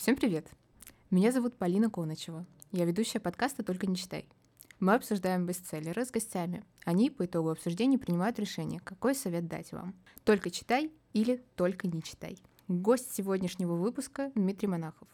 [0.00, 0.46] Всем привет!
[1.10, 2.46] Меня зовут Полина Коночева.
[2.72, 4.26] Я ведущая подкаста «Только не читай».
[4.78, 6.64] Мы обсуждаем бестселлеры с гостями.
[6.86, 9.94] Они по итогу обсуждения принимают решение, какой совет дать вам.
[10.24, 12.38] Только читай или только не читай.
[12.66, 15.06] Гость сегодняшнего выпуска Дмитрий Монахов.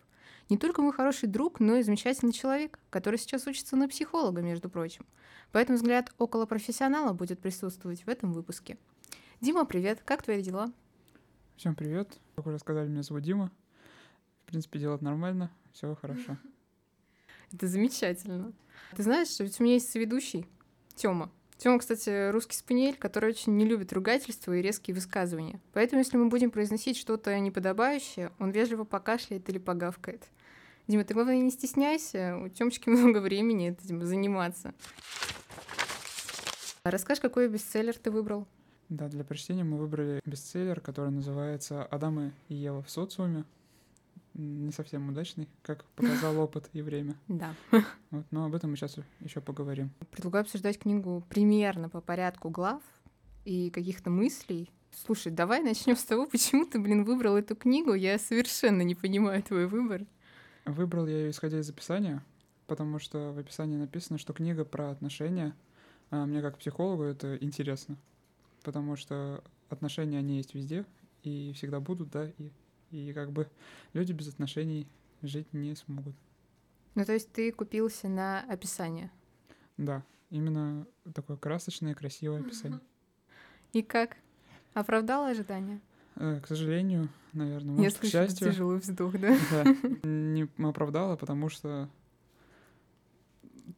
[0.50, 4.70] Не только мой хороший друг, но и замечательный человек, который сейчас учится на психолога, между
[4.70, 5.04] прочим.
[5.50, 8.78] Поэтому взгляд около профессионала будет присутствовать в этом выпуске.
[9.40, 10.72] Дима, привет, как твои дела?
[11.56, 12.20] Всем привет.
[12.36, 13.50] Как уже сказали, меня зовут Дима.
[14.46, 16.36] В принципе, делать нормально, все хорошо.
[17.52, 18.52] Это замечательно.
[18.94, 20.46] Ты знаешь, ведь у меня есть соведущий,
[20.94, 21.32] Тёма.
[21.58, 25.60] Тёма, кстати, русский спаниель, который очень не любит ругательства и резкие высказывания.
[25.72, 30.22] Поэтому, если мы будем произносить что-то неподобающее, он вежливо покашляет или погавкает.
[30.86, 34.74] Дима, ты, главное, не стесняйся, у Тёмочки много времени этим заниматься.
[36.84, 38.46] Расскажи, какой бестселлер ты выбрал?
[38.90, 43.44] Да, для прочтения мы выбрали бестселлер, который называется «Адам и Ева в социуме».
[44.38, 47.16] Не совсем удачный, как показал опыт и время.
[47.28, 47.54] Да.
[48.10, 49.90] Вот, но об этом мы сейчас еще поговорим.
[50.10, 52.82] Предлагаю обсуждать книгу примерно по порядку глав
[53.44, 54.70] и каких-то мыслей.
[54.92, 57.94] Слушай, давай начнем с того, почему ты, блин, выбрал эту книгу.
[57.94, 60.02] Я совершенно не понимаю твой выбор.
[60.64, 62.22] Выбрал я ее исходя из описания,
[62.66, 65.54] потому что в описании написано, что книга про отношения.
[66.10, 67.96] А мне как психологу это интересно
[68.66, 70.84] потому что отношения, они есть везде
[71.22, 72.50] и всегда будут, да, и,
[72.96, 73.48] и как бы
[73.92, 74.86] люди без отношений
[75.22, 76.14] жить не смогут.
[76.94, 79.10] Ну, то есть ты купился на описание?
[79.76, 82.80] Да, именно такое красочное, красивое описание.
[83.72, 84.16] И как?
[84.72, 85.80] Оправдало ожидания?
[86.16, 88.50] Э, к сожалению, наверное, может, Я слышу, к счастью.
[88.50, 89.36] тяжелый вздох, да?
[89.50, 89.64] Да,
[90.08, 91.90] не оправдало, потому что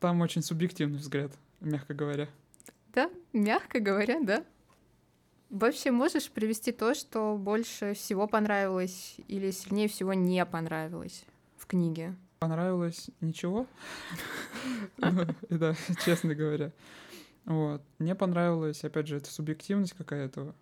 [0.00, 2.28] там очень субъективный взгляд, мягко говоря.
[2.94, 4.44] Да, мягко говоря, да.
[5.50, 11.24] Вообще можешь привести то, что больше всего понравилось или сильнее всего не понравилось
[11.56, 12.16] в книге?
[12.38, 13.66] Понравилось ничего.
[14.98, 16.72] Ну, да, честно говоря.
[17.44, 17.82] Вот.
[17.98, 20.54] Мне понравилось, опять же, это субъективность какая-то.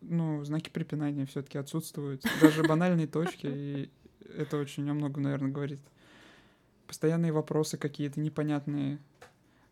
[0.00, 2.24] Ну, знаки препинания все таки отсутствуют.
[2.40, 3.90] Даже банальные точки, и
[4.38, 5.80] это очень о многом, наверное, говорит.
[6.86, 8.98] Постоянные вопросы какие-то непонятные.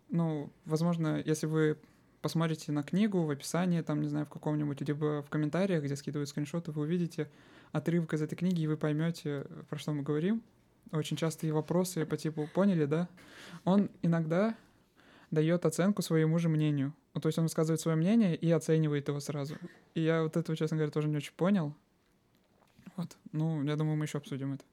[0.08, 1.78] Ну, возможно, если вы
[2.20, 6.28] посмотрите на книгу в описании, там, не знаю, в каком-нибудь, либо в комментариях, где скидывают
[6.28, 7.30] скриншоты, вы увидите
[7.72, 10.42] отрывок из этой книги, и вы поймете, про что мы говорим.
[10.92, 13.08] Очень частые вопросы по типу «поняли, да?»
[13.64, 14.56] Он иногда
[15.30, 16.92] дает оценку своему же мнению.
[17.14, 19.56] Ну, то есть он высказывает свое мнение и оценивает его сразу.
[19.94, 21.74] И я вот этого, честно говоря, тоже не очень понял.
[22.96, 23.16] Вот.
[23.32, 24.64] Ну, я думаю, мы еще обсудим это.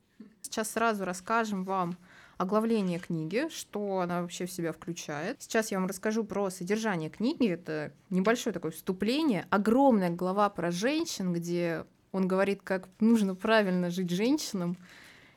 [0.41, 1.97] Сейчас сразу расскажем вам
[2.38, 5.42] оглавление книги, что она вообще в себя включает.
[5.42, 7.48] Сейчас я вам расскажу про содержание книги.
[7.48, 14.09] Это небольшое такое вступление, огромная глава про женщин, где он говорит, как нужно правильно жить
[14.09, 14.78] женщинам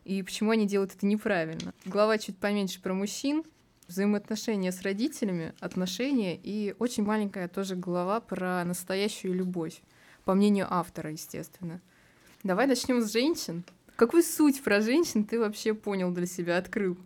[0.04, 1.74] и почему они делают это неправильно.
[1.84, 3.44] Глава чуть поменьше про мужчин,
[3.86, 9.82] взаимоотношения с родителями, отношения и очень маленькая тоже глава про настоящую любовь,
[10.24, 11.80] по мнению автора, естественно.
[12.42, 13.64] Давай начнем с женщин.
[14.00, 16.96] Какую суть про женщин ты вообще понял для себя, открыл?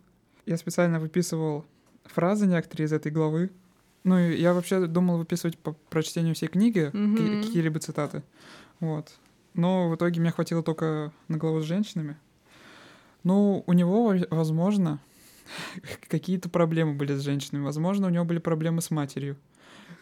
[0.45, 1.65] Я специально выписывал
[2.05, 3.49] фразы некоторые из этой главы.
[4.05, 7.43] Ну, я вообще думал выписывать по прочтению всей книги mm-hmm.
[7.43, 8.23] какие-либо цитаты.
[8.79, 9.11] Вот.
[9.53, 12.15] Но в итоге мне хватило только на главу с женщинами.
[13.23, 15.01] Ну, у него, возможно,
[16.07, 17.65] какие-то проблемы были с женщинами.
[17.65, 19.35] Возможно, у него были проблемы с матерью.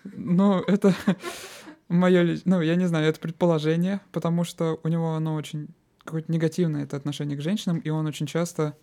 [0.04, 0.94] Но это
[1.88, 5.70] мое, ну, я не знаю, это предположение, потому что у него оно очень
[6.04, 8.78] какое-то негативное это отношение к женщинам, и он очень часто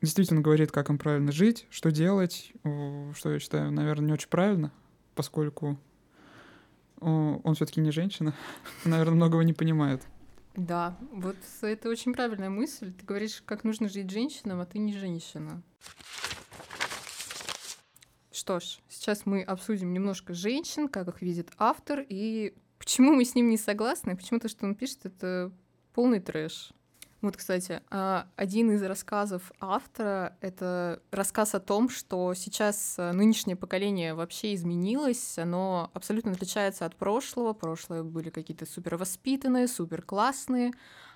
[0.00, 4.72] действительно говорит, как им правильно жить, что делать, что я считаю, наверное, не очень правильно,
[5.14, 5.78] поскольку
[7.00, 8.34] он все-таки не женщина,
[8.84, 10.02] наверное, многого не понимает.
[10.56, 12.92] Да, вот это очень правильная мысль.
[12.92, 15.62] Ты говоришь, как нужно жить женщинам, а ты не женщина.
[18.32, 23.34] Что ж, сейчас мы обсудим немножко женщин, как их видит автор, и почему мы с
[23.34, 25.52] ним не согласны, почему то, что он пишет, это
[25.96, 26.72] полный трэш.
[27.22, 33.56] Вот, кстати, а, один из рассказов автора— это рассказ о том, что сейчас э, нынешнее
[33.56, 37.54] поколение вообще изменилось, оно абсолютно отличается от прошлого.
[37.54, 40.72] Прошлое были какие-то супер воспитанные, супер классные,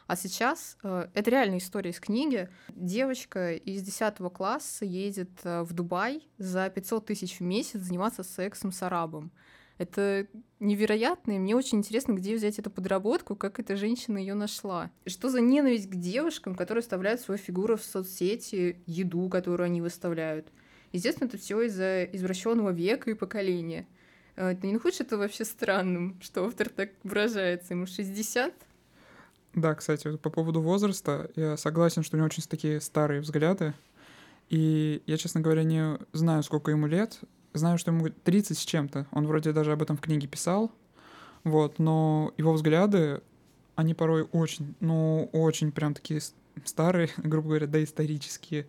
[0.06, 2.48] а сейчас э, это реальная история из книги.
[2.70, 8.72] Девочка из 10 класса едет э, в Дубай за 500 тысяч в месяц заниматься сексом
[8.72, 9.30] с арабом.
[9.80, 10.26] Это
[10.58, 14.90] невероятно, и мне очень интересно, где взять эту подработку, как эта женщина ее нашла.
[15.06, 20.48] Что за ненависть к девушкам, которые вставляют свою фигуру в соцсети, еду, которую они выставляют.
[20.92, 23.86] Естественно, это все из-за извращенного века и поколения.
[24.36, 27.72] А, ты не находишь это вообще странным, что автор так выражается?
[27.72, 28.52] Ему 60?
[29.54, 33.72] Да, кстати, по поводу возраста, я согласен, что у него очень такие старые взгляды.
[34.50, 37.18] И я, честно говоря, не знаю, сколько ему лет.
[37.52, 39.06] Знаю, что ему 30 с чем-то.
[39.10, 40.70] Он вроде даже об этом в книге писал.
[41.42, 43.22] Вот, но его взгляды,
[43.74, 46.20] они порой очень, ну, очень прям такие
[46.64, 48.66] старые, грубо говоря, доисторические.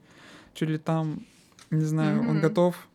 [0.54, 1.25] Чуть ли там,
[1.69, 2.30] не знаю, mm-hmm.
[2.30, 2.88] он готов,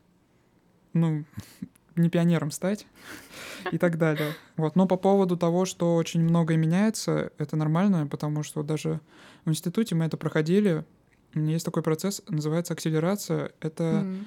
[0.92, 1.24] ну,
[1.96, 2.86] не пионером стать
[3.72, 4.34] и так далее.
[4.56, 4.76] Вот.
[4.76, 9.00] Но по поводу того, что очень многое меняется, это нормально, потому что даже
[9.44, 10.84] в институте мы это проходили.
[11.34, 13.52] Есть такой процесс, называется акселерация.
[13.60, 14.24] Это mm-hmm.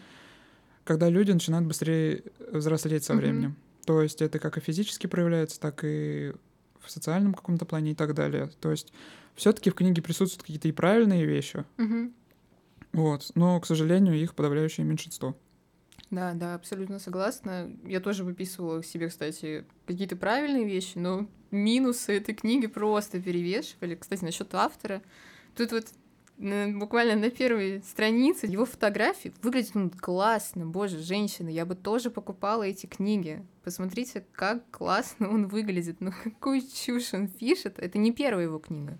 [0.89, 3.51] Когда люди начинают быстрее взрослеть со временем.
[3.51, 3.85] Mm-hmm.
[3.85, 6.33] То есть это как и физически проявляется, так и
[6.79, 8.49] в социальном каком-то плане и так далее.
[8.59, 8.91] То есть
[9.35, 11.63] все-таки в книге присутствуют какие-то и правильные вещи.
[11.77, 12.13] Mm-hmm.
[12.93, 13.31] Вот.
[13.35, 15.37] Но, к сожалению, их подавляющее меньшинство.
[16.09, 17.69] Да, да, абсолютно согласна.
[17.85, 23.93] Я тоже выписывала себе, кстати, какие-то правильные вещи, но минусы этой книги просто перевешивали.
[23.93, 25.03] Кстати, насчет автора.
[25.55, 25.85] Тут вот
[26.39, 30.65] буквально на первой странице его фотографии выглядит он классно.
[30.65, 33.45] Боже, женщина, я бы тоже покупала эти книги.
[33.63, 35.97] Посмотрите, как классно он выглядит.
[35.99, 37.77] Ну, какую чушь он пишет.
[37.77, 38.97] Это не первая его книга.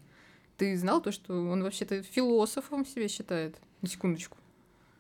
[0.58, 3.56] Ты знал то, что он вообще-то философом себя считает?
[3.82, 4.38] На секундочку.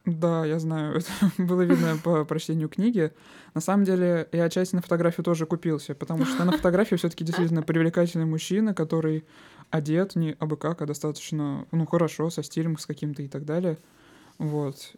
[0.06, 3.12] Да, я знаю, это было видно по прочтению книги.
[3.54, 7.24] На самом деле, я отчасти на фотографию тоже купился, потому что на фотографии все таки
[7.24, 9.26] действительно привлекательный мужчина, который
[9.70, 13.78] одет не абы как, а достаточно, ну, хорошо, со стилем с каким-то и так далее.
[14.38, 14.94] Вот.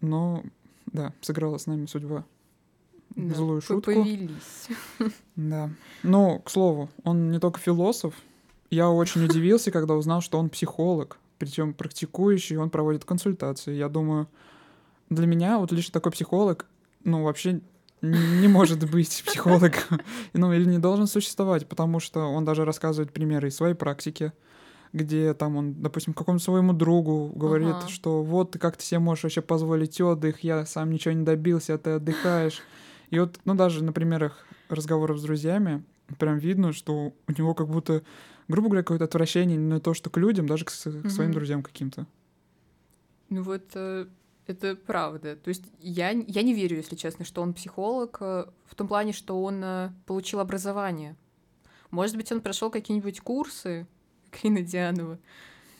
[0.00, 0.42] Но,
[0.86, 2.24] да, сыграла с нами судьба.
[3.16, 3.92] Да, Злую шутку.
[3.92, 4.68] Повелись.
[5.36, 5.70] Да.
[6.02, 8.14] Но, к слову, он не только философ.
[8.70, 13.74] Я очень удивился, когда узнал, что он психолог причем практикующий, он проводит консультации.
[13.74, 14.28] Я думаю,
[15.10, 16.66] для меня вот лишь такой психолог,
[17.04, 17.60] ну, вообще
[18.10, 20.00] не может быть психологом,
[20.32, 24.32] ну, или не должен существовать, потому что он даже рассказывает примеры из своей практики,
[24.92, 27.88] где там он, допустим, какому-то своему другу говорит, ага.
[27.88, 31.74] что вот ты как ты себе можешь вообще позволить отдых, я сам ничего не добился,
[31.74, 32.60] а ты отдыхаешь.
[33.10, 35.84] И вот, ну, даже на примерах разговоров с друзьями
[36.18, 38.02] прям видно, что у него как будто
[38.48, 42.06] грубо говоря, какое-то отвращение не то, что к людям, даже к, к своим друзьям каким-то.
[43.30, 44.06] Ну вот э,
[44.46, 45.36] это правда.
[45.36, 49.12] То есть я, я не верю, если честно, что он психолог э, в том плане,
[49.12, 51.16] что он э, получил образование.
[51.90, 53.86] Может быть, он прошел какие-нибудь курсы,
[54.30, 55.18] как Инна Дианова,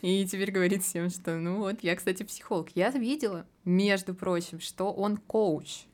[0.03, 2.69] и теперь говорит всем, что ну вот, я, кстати, психолог.
[2.75, 5.85] Я видела, между прочим, что он коуч.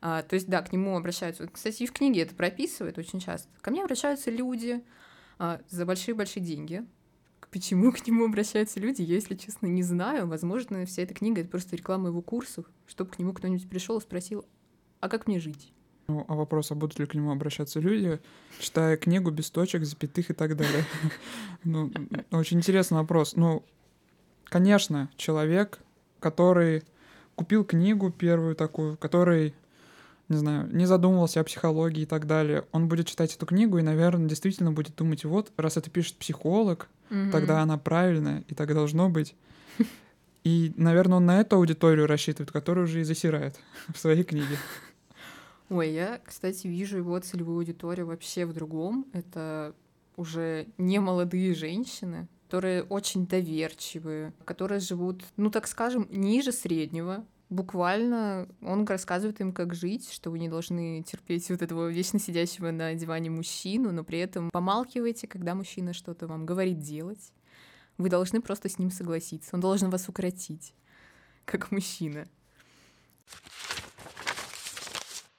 [0.00, 1.46] А, то есть, да, к нему обращаются.
[1.48, 3.48] Кстати, и в книге это прописывает очень часто.
[3.60, 4.82] Ко мне обращаются люди,
[5.38, 6.84] а, за большие-большие деньги.
[7.50, 10.26] Почему к нему обращаются люди, я, если честно, не знаю.
[10.26, 14.02] Возможно, вся эта книга— это просто реклама его курсов, чтобы к нему кто-нибудь пришел и
[14.02, 14.44] спросил,
[15.00, 15.72] а как мне жить?
[16.08, 18.20] Ну, а вопрос, а будут ли к нему обращаться люди,
[18.60, 20.84] читая книгу без точек, запятых и так далее?
[21.64, 21.90] Ну,
[22.30, 23.34] очень интересный вопрос.
[23.34, 23.64] Ну,
[24.44, 25.80] конечно, человек,
[26.20, 26.84] который
[27.34, 29.54] купил книгу первую такую, который
[30.28, 33.82] не знаю, не задумывался о психологии и так далее, он будет читать эту книгу и,
[33.82, 37.30] наверное, действительно будет думать, вот, раз это пишет психолог, mm-hmm.
[37.30, 39.34] тогда она правильная, и так должно быть.
[40.44, 43.58] И, наверное, он на эту аудиторию рассчитывает, которую уже и засирает
[43.92, 44.58] в своей книге.
[45.68, 49.06] Ой, я, кстати, вижу его целевую аудиторию вообще в другом.
[49.12, 49.74] Это
[50.16, 58.48] уже не молодые женщины, которые очень доверчивые, которые живут, ну так скажем, ниже среднего, буквально
[58.60, 62.94] он рассказывает им, как жить, что вы не должны терпеть вот этого вечно сидящего на
[62.94, 67.32] диване мужчину, но при этом помалкивайте, когда мужчина что-то вам говорит делать.
[67.98, 69.50] Вы должны просто с ним согласиться.
[69.54, 70.74] Он должен вас укротить,
[71.44, 72.26] как мужчина.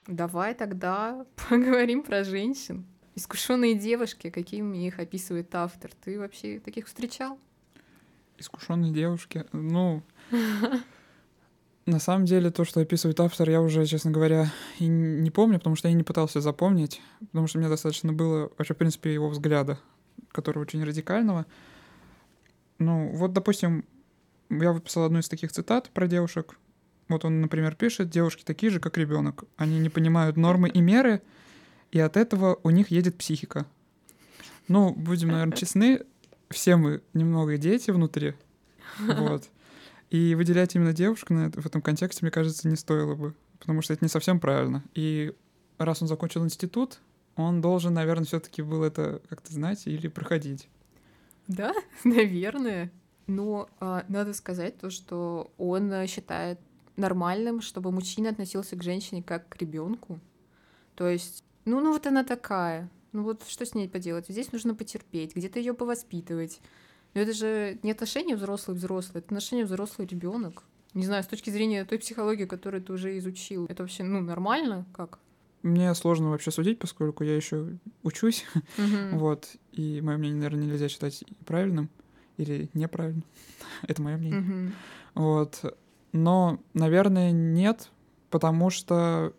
[0.06, 2.86] Давай тогда поговорим про женщин.
[3.14, 5.90] Искушенные девушки, какими их описывает автор.
[6.04, 7.38] Ты вообще таких встречал?
[8.38, 9.44] Искушенные девушки?
[9.52, 10.02] Ну,
[11.88, 15.74] На самом деле, то, что описывает автор, я уже, честно говоря, и не помню, потому
[15.74, 19.78] что я не пытался запомнить, потому что мне достаточно было вообще, в принципе, его взгляда,
[20.30, 21.46] который очень радикального.
[22.78, 23.86] Ну, вот, допустим,
[24.50, 26.58] я выписал одну из таких цитат про девушек.
[27.08, 29.44] Вот он, например, пишет, девушки такие же, как ребенок.
[29.56, 31.22] Они не понимают нормы и меры,
[31.90, 33.64] и от этого у них едет психика.
[34.68, 36.02] Ну, будем, наверное, честны,
[36.50, 38.34] все мы немного дети внутри.
[38.98, 39.48] Вот.
[40.10, 43.82] И выделять именно девушку на это, в этом контексте, мне кажется, не стоило бы, потому
[43.82, 44.82] что это не совсем правильно.
[44.94, 45.34] И
[45.76, 47.00] раз он закончил институт,
[47.36, 50.68] он должен, наверное, все-таки был это как-то знать или проходить.
[51.46, 51.72] Да,
[52.04, 52.90] наверное.
[53.26, 56.58] Но а, надо сказать то, что он считает
[56.96, 60.18] нормальным, чтобы мужчина относился к женщине как к ребенку.
[60.94, 64.26] То есть, ну, ну вот она такая, ну вот что с ней поделать?
[64.28, 66.60] Здесь нужно потерпеть, где-то ее повоспитывать.
[67.18, 70.62] Но это же не отношения взрослый-взрослый, это отношения взрослый-ребенок.
[70.94, 74.86] Не знаю, с точки зрения той психологии, которую ты уже изучил, это вообще, ну, нормально?
[74.94, 75.18] Как?
[75.64, 78.44] Мне сложно вообще судить, поскольку я еще учусь,
[78.76, 79.18] Мгм.
[79.18, 81.90] вот, и мое мнение, наверное, нельзя считать правильным
[82.36, 83.24] или неправильным.
[83.82, 84.40] Это мое мнение.
[84.40, 84.72] Мгм.
[85.14, 85.76] Вот.
[86.12, 87.90] Но, наверное, нет,
[88.30, 89.32] потому что...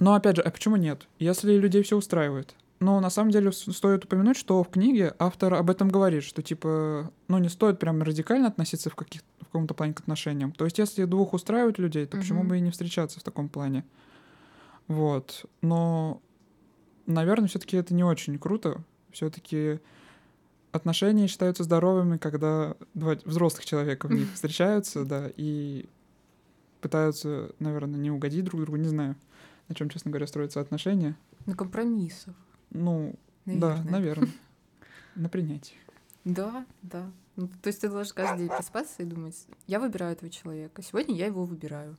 [0.00, 1.06] Но опять же, а почему нет?
[1.20, 2.56] Если людей все устраивает.
[2.78, 7.10] Но на самом деле стоит упомянуть, что в книге автор об этом говорит, что типа,
[7.28, 10.52] ну не стоит прям радикально относиться в, каких, в каком-то плане к отношениям.
[10.52, 12.48] То есть если двух устраивает людей, то почему Мгм.
[12.48, 13.84] бы и не встречаться в таком плане?
[14.88, 15.46] Вот.
[15.62, 16.20] Но,
[17.06, 18.82] наверное, все-таки это не очень круто.
[19.10, 19.80] Все-таки
[20.72, 25.86] отношения считаются здоровыми, когда два взрослых человека в них встречаются, да, и
[26.82, 29.16] пытаются, наверное, не угодить друг другу, не знаю,
[29.68, 31.16] на чем, честно говоря, строятся отношения.
[31.46, 32.34] На компромиссах,
[32.76, 33.14] Ну,
[33.44, 33.90] да, наверное.
[33.90, 34.28] наверное.
[35.14, 35.76] На принятии.
[36.24, 37.10] Да, да.
[37.36, 41.14] Ну, то есть ты должен каждый день просыпаться и думать, я выбираю этого человека, сегодня
[41.14, 41.96] я его выбираю.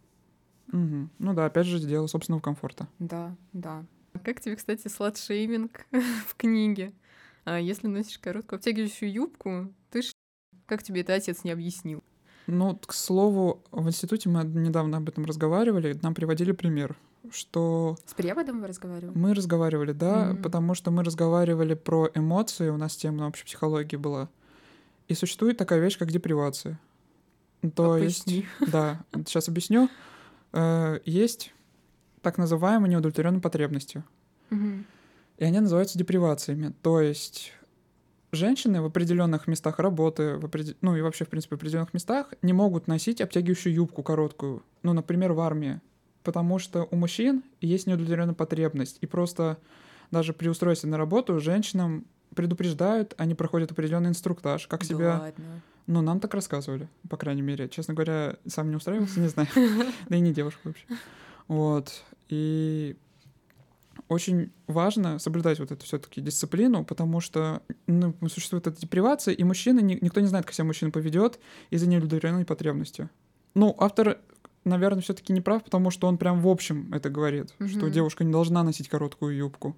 [0.72, 1.10] Мгм.
[1.20, 2.88] Ну да, опять же, дело собственного комфорта.
[3.00, 3.86] Да, да.
[4.14, 5.86] А Как тебе, кстати, сладшейминг
[6.28, 6.94] в книге?
[7.46, 10.12] А если носишь короткую обтягивающую юбку, ты ж...
[10.66, 12.04] Как тебе это отец не объяснил?
[12.48, 16.98] Ну, к слову, в институте мы недавно об этом разговаривали, нам приводили пример,
[17.32, 19.18] что С преподом вы разговаривали?
[19.18, 20.42] мы разговаривали, да, Мгм.
[20.44, 24.30] потому что мы разговаривали про эмоции, у нас тема на общей психологии была.
[25.08, 26.80] И существует такая вещь, как депривация.
[27.76, 28.46] То есть, Поясни.
[28.72, 29.90] да, сейчас объясню.
[30.54, 31.54] Э, Есть
[32.22, 34.04] так называемые неудовлетворенные потребности.
[34.52, 36.74] И они называются депривациями.
[36.82, 37.54] То есть
[38.32, 42.34] женщины в определенных местах работы, в опреде- ну и вообще, в принципе, в определенных местах
[42.42, 44.64] не могут носить обтягивающую юбку короткую.
[44.84, 45.80] Ну, например, в армии.
[46.28, 48.98] Потому что у мужчин есть неудовлетворенная потребность.
[49.00, 49.58] И просто
[50.12, 52.04] даже при устройстве на работу женщинам
[52.36, 55.20] предупреждают, они проходят определенный инструктаж, как Да себя...
[55.22, 55.62] ладно.
[55.86, 57.70] Ну, нам так рассказывали, по крайней мере.
[57.70, 59.48] Честно говоря, сам не устраивался, не знаю.
[60.10, 60.84] Да и не девушка вообще.
[61.48, 62.04] Вот.
[62.28, 62.98] И
[64.10, 69.80] очень важно соблюдать вот эту все-таки дисциплину, потому что ну, существует эта депривация, и мужчины,
[69.80, 73.08] ни- никто не знает, как себя мужчина поведет из-за неудовлетворенной потребности.
[73.56, 74.20] Ну, автор,
[74.68, 77.92] наверное, все-таки не прав, потому что он прям в общем это говорит, что Мгм.
[77.92, 79.76] девушка не должна носить короткую юбку.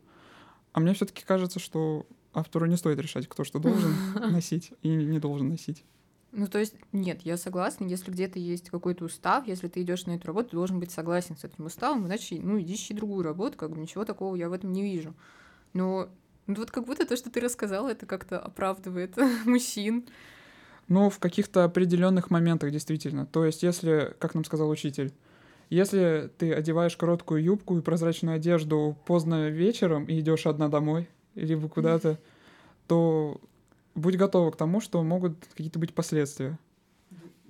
[0.74, 5.19] А мне все-таки кажется, что автору не стоит решать, кто что должен носить и не
[5.19, 5.84] должен носить.
[6.31, 10.12] Ну, то есть, нет, я согласна, если где-то есть какой-то устав, если ты идешь на
[10.12, 13.58] эту работу, ты должен быть согласен с этим уставом, иначе, ну, иди ищи другую работу,
[13.58, 15.15] как бы ничего такого я в этом не вижу.
[15.74, 16.10] Но
[16.46, 20.08] ну, вот как будто то, что ты рассказала, это как-то оправдывает мужчин.
[20.89, 23.25] Ну, в каких-то определенных моментах действительно.
[23.25, 25.13] То есть, если, как нам сказал учитель,
[25.69, 31.69] если ты одеваешь короткую юбку и прозрачную одежду поздно вечером и идешь одна домой, либо
[31.69, 32.19] куда-то,
[32.88, 33.39] то
[33.93, 36.58] будь готова к тому, что могут какие-то быть последствия.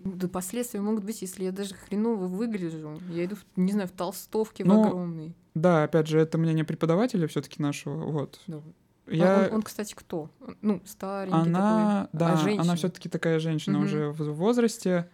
[0.04, 3.00] Ну, Да последствия могут быть, если я даже хреново выгляжу.
[3.10, 5.34] Я иду, не знаю, в толстовке Ну, в огромной.
[5.56, 8.04] Да, опять же, это мнение преподавателя все-таки нашего.
[8.04, 8.40] Вот.
[8.48, 8.62] Да.
[9.10, 9.48] Я...
[9.50, 10.30] Он, он, кстати, кто?
[10.62, 12.20] Ну, старенький Она, такой.
[12.20, 12.64] да, а женщина?
[12.64, 13.86] она все-таки такая женщина Мгм.
[13.88, 15.10] уже в возрасте,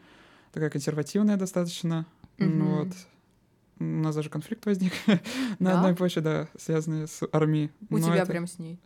[0.52, 2.06] такая консервативная достаточно.
[2.38, 2.66] Мгм.
[2.68, 2.88] Вот.
[3.80, 4.94] У нас даже конфликт возник
[5.60, 5.78] на Да?
[5.80, 7.72] одной почве, да, связанный с армией.
[7.90, 8.80] У Но тебя это- прям с ней.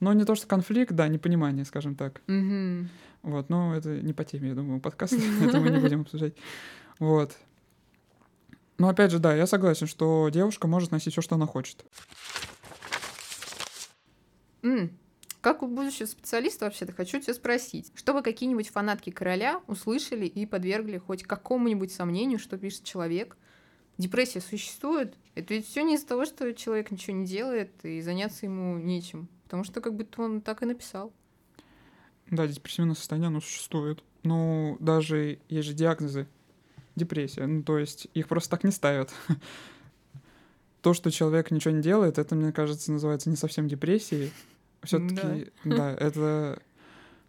[0.00, 2.20] Ну, не то, что конфликт, да, непонимание, скажем так.
[2.26, 2.88] Мгм.
[3.22, 6.34] Вот, но это не по теме, я думаю, подкаста, это мы не будем обсуждать.
[6.98, 7.36] Вот.
[8.76, 11.84] Но опять же, да, я согласен, что девушка может носить все, что она хочет.
[14.64, 14.90] М,
[15.42, 20.96] Как у будущего специалиста вообще-то хочу тебя спросить, чтобы какие-нибудь фанатки короля услышали и подвергли
[20.96, 23.36] хоть какому-нибудь сомнению, что пишет человек,
[23.98, 25.14] депрессия существует?
[25.34, 29.28] Это ведь все не из-за того, что человек ничего не делает и заняться ему нечем,
[29.44, 31.12] потому что как будто он так и написал.
[32.30, 34.02] Да, депрессивное состояние, оно существует.
[34.22, 36.26] Ну, даже есть же диагнозы
[36.96, 37.46] депрессия.
[37.46, 39.12] Ну, то есть их просто так не ставят.
[40.80, 44.32] То, что человек ничего не делает, это, мне кажется, называется не совсем депрессией.
[44.84, 46.62] Все-таки, да, это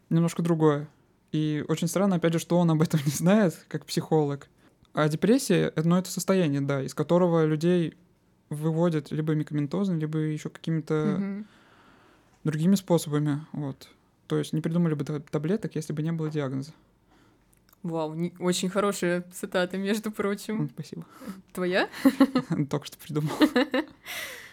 [0.10, 0.88] немножко другое.
[1.32, 4.48] И очень странно, опять же, что он об этом не знает, как психолог.
[4.94, 7.96] А депрессия, ну, это состояние, да, из которого людей
[8.50, 11.46] выводят либо медикаментозно, либо еще какими-то Мгм.
[12.44, 13.46] другими способами.
[13.52, 13.90] Вот.
[14.28, 16.72] То есть не придумали бы та- таблеток, если бы не было диагноза.
[17.84, 20.70] Вау, не- очень хорошая цитата, между прочим.
[20.74, 21.06] Спасибо.
[21.54, 21.90] Твоя?
[22.70, 23.34] Только что придумал.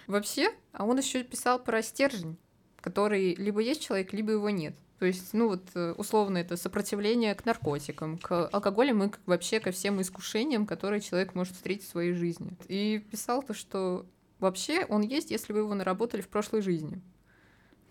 [0.07, 2.37] Вообще, а он еще писал про стержень,
[2.83, 4.75] который либо есть человек, либо его нет.
[4.99, 9.73] То есть, ну вот, э, условно, это сопротивление к наркотикам, к алкоголю и вообще ко
[9.73, 12.53] всем искушениям, которые человек может встретить в своей жизни.
[12.69, 14.07] И писал то, что
[14.39, 17.01] вообще он есть, если вы его наработали в прошлой жизни.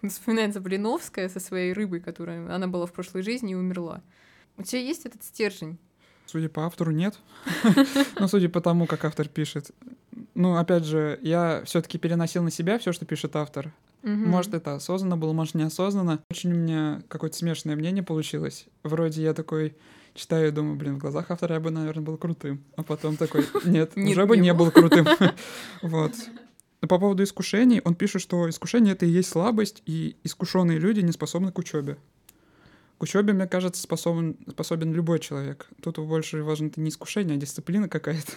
[0.07, 4.01] Вспоминается Блиновская со своей рыбой, которая она была в прошлой жизни и умерла.
[4.57, 5.77] У тебя есть этот стержень?
[6.27, 7.19] Судя по автору, нет.
[8.19, 9.71] Но судя по тому, как автор пишет.
[10.33, 13.73] Ну, опять же, я все-таки переносил на себя все, что пишет автор.
[14.03, 16.23] Может, это осознанно было, может, неосознанно.
[16.29, 18.65] Очень у меня какое-то смешанное мнение получилось.
[18.83, 19.75] Вроде я такой
[20.13, 22.63] читаю и думаю, блин, в глазах автора я бы, наверное, был крутым.
[22.75, 25.07] А потом такой, нет, уже бы не был крутым.
[25.81, 26.13] Вот.
[26.81, 31.11] По поводу искушений, он пишет, что искушение— это и есть слабость, и искушенные люди не
[31.11, 31.97] способны к учебе.
[32.97, 35.67] К учебе, мне кажется, способен, способен любой человек.
[35.81, 38.31] Тут больше важно это не искушение, а дисциплина какая-то.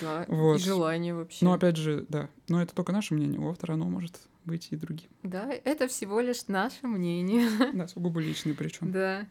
[0.00, 0.60] Да, вот.
[0.60, 1.44] и желание вообще.
[1.44, 2.30] Но опять же, да.
[2.48, 3.38] Но это только наше мнение.
[3.38, 4.18] У автора оно может
[4.50, 5.08] быть и другим.
[5.22, 7.48] Да, это всего лишь наше мнение.
[7.72, 8.90] Да, сугубо личный причем.
[8.90, 9.26] Да.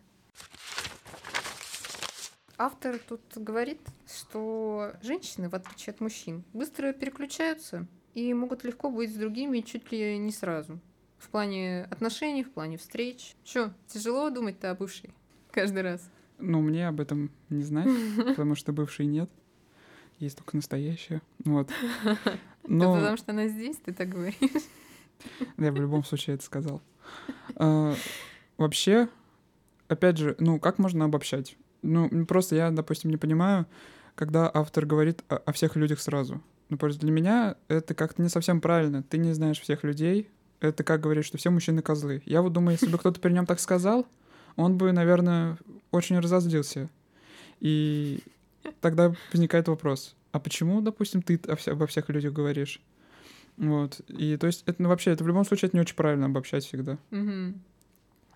[2.57, 9.13] Автор тут говорит, что женщины, в отличие от мужчин, быстро переключаются и могут легко быть
[9.13, 10.79] с другими чуть ли не сразу.
[11.17, 13.35] В плане отношений, в плане встреч.
[13.43, 15.13] Что, тяжело думать-то о бывшей
[15.51, 16.09] каждый раз?
[16.38, 17.89] Ну, мне об этом не знать,
[18.25, 19.29] потому что бывшей нет.
[20.19, 21.21] Есть только настоящая.
[21.43, 21.69] Вот.
[22.67, 22.93] Но...
[22.93, 24.38] Да потому что она здесь, ты так говоришь.
[25.57, 26.81] Я в любом случае это сказал.
[27.55, 27.93] А,
[28.57, 29.07] вообще,
[29.88, 31.55] опять же, ну, как можно обобщать?
[31.81, 33.65] Ну, просто я, допустим, не понимаю,
[34.15, 36.41] когда автор говорит о, всех людях сразу.
[36.69, 39.01] Ну, просто для меня это как-то не совсем правильно.
[39.03, 42.21] Ты не знаешь всех людей, это как говорить, что все мужчины козлы.
[42.25, 44.05] Я вот думаю, если бы кто-то при нем так сказал,
[44.55, 45.57] он бы, наверное,
[45.91, 46.89] очень разозлился.
[47.59, 48.19] И
[48.81, 52.81] тогда возникает вопрос, а почему, допустим, ты обо всех людях говоришь?
[53.59, 53.99] Вот.
[54.07, 56.63] И то есть это ну, вообще, это в любом случае это не очень правильно обобщать
[56.65, 56.97] всегда.
[57.11, 57.53] Угу.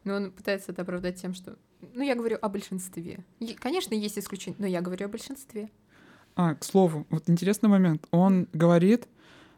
[0.03, 1.55] Но он пытается это оправдать тем, что...
[1.93, 3.23] Ну, я говорю о большинстве.
[3.39, 5.69] И, конечно, есть исключения, но я говорю о большинстве.
[6.35, 8.05] А, к слову, вот интересный момент.
[8.11, 9.07] Он говорит,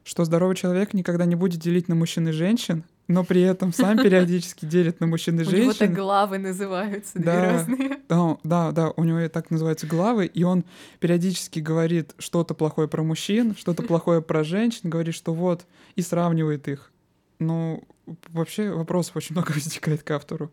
[0.03, 3.97] что здоровый человек никогда не будет делить на мужчин и женщин, но при этом сам
[3.97, 5.59] периодически делит на мужчин и женщин.
[5.59, 7.99] У него так главы называются, да, разные.
[8.09, 10.63] Да, да, да, у него так называются главы, и он
[10.99, 15.65] периодически говорит что-то плохое про мужчин, что-то плохое про женщин, говорит, что вот,
[15.95, 16.91] и сравнивает их.
[17.39, 17.83] Ну,
[18.29, 20.51] вообще вопросов очень много возникает к автору.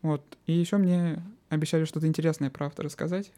[0.00, 0.22] Вот.
[0.46, 3.30] И еще мне обещали что-то интересное про автора сказать.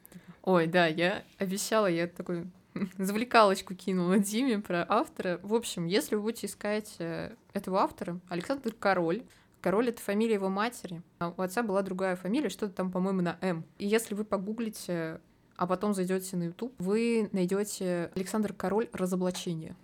[0.42, 2.44] Ой, да, я обещала, я такой
[2.98, 5.40] завлекалочку кинула Диме про автора.
[5.42, 9.22] В общем, если вы будете искать э, этого автора, Александр Король,
[9.60, 11.02] Король— это фамилия его матери.
[11.18, 13.64] А у отца была другая фамилия, что-то там, по-моему, на М.
[13.78, 15.20] И если вы погуглите,
[15.56, 19.74] а потом зайдете на YouTube, вы найдете Александр Король разоблачение.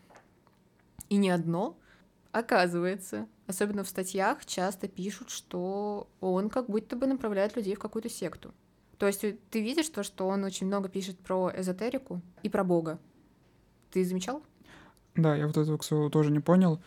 [1.09, 1.79] И не одно.
[2.33, 8.09] Оказывается, особенно в статьях часто пишут, что он как будто бы направляет людей в какую-то
[8.09, 8.53] секту.
[9.01, 12.99] То есть ты видишь то, что он очень много пишет про эзотерику и про Бога.
[13.91, 14.43] Ты замечал?
[15.15, 16.83] Да, я вот этого, кстати, тоже не понял.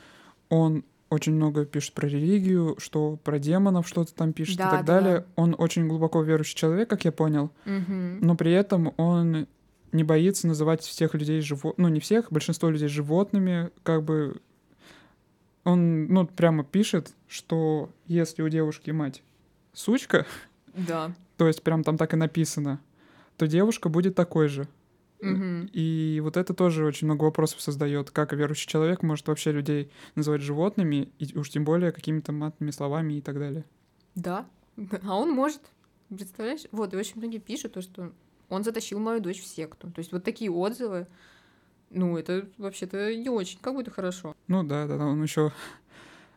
[0.49, 4.85] Он очень много пишет про религию, что про демонов что-то там пишет да, и так
[4.85, 4.93] да.
[4.93, 5.25] далее.
[5.35, 7.93] Он очень глубоко верующий человек, как я понял, угу.
[8.21, 9.47] но при этом он
[9.91, 14.39] не боится называть всех людей животными, ну не всех, большинство людей животными, как бы
[15.63, 19.23] он, ну, прямо пишет, что если у девушки мать
[19.73, 20.27] сучка,
[20.75, 22.79] да то есть прям там так и написано,
[23.37, 24.67] то девушка будет такой же.
[25.21, 25.69] Угу.
[25.71, 30.41] И вот это тоже очень много вопросов создает, как верующий человек может вообще людей называть
[30.41, 33.63] животными, и уж тем более какими-то матными словами и так далее.
[34.15, 34.45] Да,
[35.03, 35.61] а он может.
[36.09, 36.63] Представляешь?
[36.71, 38.11] Вот, и очень многие пишут то, что
[38.49, 39.89] он затащил мою дочь в секту.
[39.91, 41.07] То есть вот такие отзывы,
[41.89, 44.35] ну, это вообще-то не очень как будто хорошо.
[44.47, 45.51] Ну да, да, он еще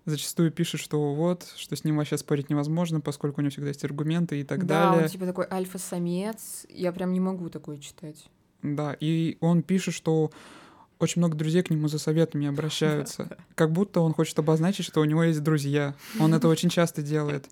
[0.07, 3.85] зачастую пишет, что вот, что с ним вообще спорить невозможно, поскольку у него всегда есть
[3.85, 4.99] аргументы и так да, далее.
[5.01, 8.31] Да, он типа такой альфа-самец, я прям не могу такое читать.
[8.63, 10.31] Да, и он пишет, что
[10.99, 13.37] очень много друзей к нему за советами обращаются.
[13.55, 15.95] Как будто он хочет обозначить, что у него есть друзья.
[16.19, 17.49] Он это очень часто делает.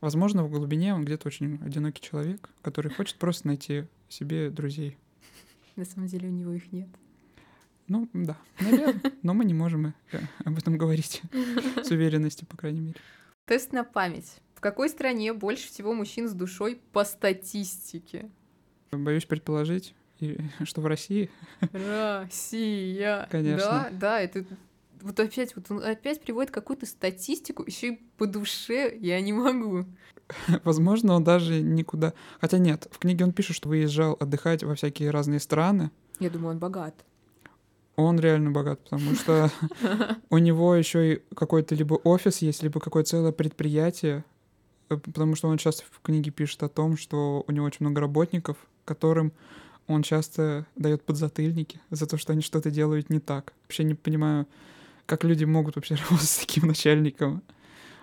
[0.00, 4.96] Возможно, в глубине он где-то очень одинокий человек, который хочет просто найти себе друзей.
[5.76, 6.88] На самом деле у него их нет.
[7.90, 9.02] Ну, да, наверное.
[9.24, 11.22] Но мы не можем э, об этом говорить
[11.82, 12.94] с уверенностью, по крайней мере.
[13.46, 14.36] Тест на память.
[14.54, 18.30] В какой стране больше всего мужчин с душой по статистике?
[18.92, 19.96] Боюсь предположить,
[20.62, 21.32] что в России.
[21.72, 23.26] Россия.
[23.28, 23.88] Конечно.
[23.90, 24.46] Да, да, это
[25.02, 29.84] вот опять, вот он опять приводит какую-то статистику, еще и по душе я не могу.
[30.62, 32.12] Возможно, он даже никуда...
[32.40, 35.90] Хотя нет, в книге он пишет, что выезжал отдыхать во всякие разные страны.
[36.20, 36.94] Я думаю, он богат.
[38.00, 39.50] Он реально богат, потому что
[40.30, 44.24] у него еще и какой-то либо офис есть, либо какое-то целое предприятие,
[44.88, 48.00] э, потому что он сейчас в книге пишет о том, что у него очень много
[48.00, 49.32] работников, которым
[49.86, 53.52] он часто дает подзатыльники за то, что они что-то делают не так.
[53.64, 54.46] Вообще не понимаю,
[55.06, 57.42] как люди могут вообще работать с таким начальником.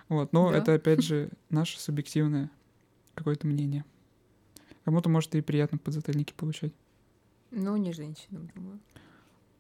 [0.10, 0.58] Вот, но Да.
[0.58, 2.50] это опять же наше субъективное
[3.16, 3.84] какое-то мнение.
[4.86, 6.72] Кому-то может и приятно подзатыльники получать.
[7.52, 8.80] Но не женщинам, думаю.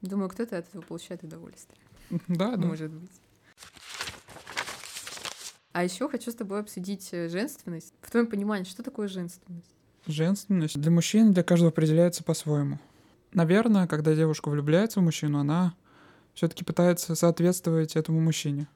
[0.01, 1.79] Думаю, кто-то от этого получает удовольствие.
[2.27, 2.67] Да, да.
[2.67, 3.11] Может быть.
[5.73, 7.93] А еще хочу с тобой обсудить э, женственность.
[8.01, 9.75] В твоем понимании, что такое женственность?
[10.07, 12.79] Женственность для мужчин для каждого определяется по-своему.
[13.33, 15.75] Наверное, когда девушка влюбляется в мужчину, она
[16.33, 18.67] все-таки пытается соответствовать этому мужчине.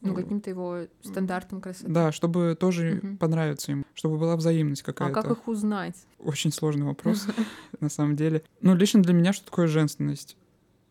[0.00, 1.88] Ну, каким-то его стандартам красоты.
[1.92, 3.18] Да, чтобы тоже Мгм.
[3.18, 5.22] понравиться им, чтобы была взаимность А какая-то.
[5.22, 5.96] как их узнать?
[6.18, 7.26] Очень сложный вопрос,
[7.80, 8.42] на самом деле.
[8.62, 10.36] Ну, лично для меня, что такое женственность?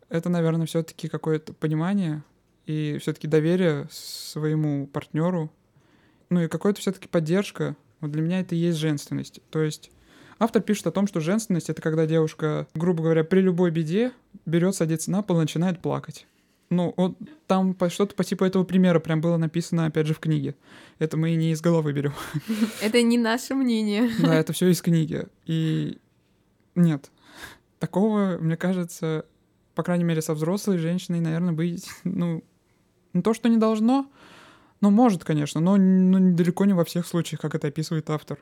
[0.09, 2.23] Это, наверное, все-таки какое-то понимание
[2.65, 5.51] и все-таки доверие своему партнеру.
[6.29, 7.75] Ну и какая-то все-таки поддержка.
[8.01, 9.39] Вот для меня это и есть женственность.
[9.49, 9.91] То есть
[10.39, 14.11] автор пишет о том, что женственность это когда девушка, грубо говоря, при любой беде
[14.45, 16.27] берет, садится на пол и начинает плакать.
[16.69, 17.17] Ну, вот
[17.47, 20.55] там что-то по типу этого примера прям было написано, опять же, в книге.
[20.99, 22.13] Это мы не из головы берем.
[22.81, 24.09] Это не наше мнение.
[24.19, 25.25] Да, это все из книги.
[25.45, 25.97] И
[26.75, 27.09] нет,
[27.79, 29.25] такого, мне кажется,
[29.79, 32.43] по крайней мере, со взрослой женщиной, наверное, быть, ну,
[33.13, 34.11] не то, что не должно,
[34.81, 38.39] но может, конечно, но, но далеко не во всех случаях, как это описывает автор.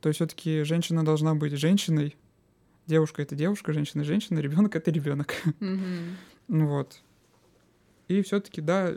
[0.00, 2.16] То есть все-таки женщина должна быть женщиной,
[2.86, 5.34] девушка это девушка, женщина женщина, ребенок это ребенок.
[5.58, 6.16] Мгм.
[6.46, 7.02] Ну вот.
[8.06, 8.92] И все-таки, да,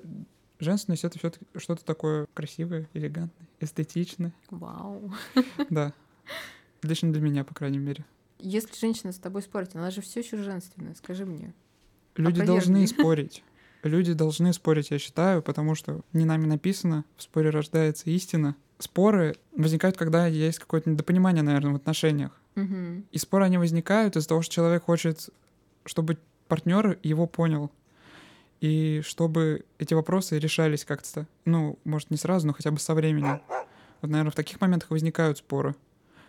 [0.59, 4.35] женственность это все-таки что-то такое красивое, элегантное, эстетичное.
[4.51, 5.11] Вау.
[5.71, 5.93] Да.
[6.83, 8.05] Лично для меня, по крайней мере.
[8.39, 11.53] Если женщина с тобой спорит, она же все еще женственная, скажи мне.
[12.15, 12.45] Люди Опровергни.
[12.45, 13.43] должны спорить.
[13.83, 18.55] Люди должны спорить, я считаю, потому что не нами написано, в споре рождается истина.
[18.79, 22.31] Споры возникают, когда есть какое-то недопонимание, наверное, в отношениях.
[22.55, 23.05] Мгм.
[23.11, 25.29] И споры, они возникают из-за того, что человек хочет,
[25.85, 26.17] чтобы
[26.47, 27.71] партнер его понял.
[28.61, 31.27] И чтобы эти вопросы решались как-то.
[31.43, 33.41] Ну, может, не сразу, но хотя бы со временем.
[34.01, 35.75] Вот, наверное, в таких моментах возникают споры.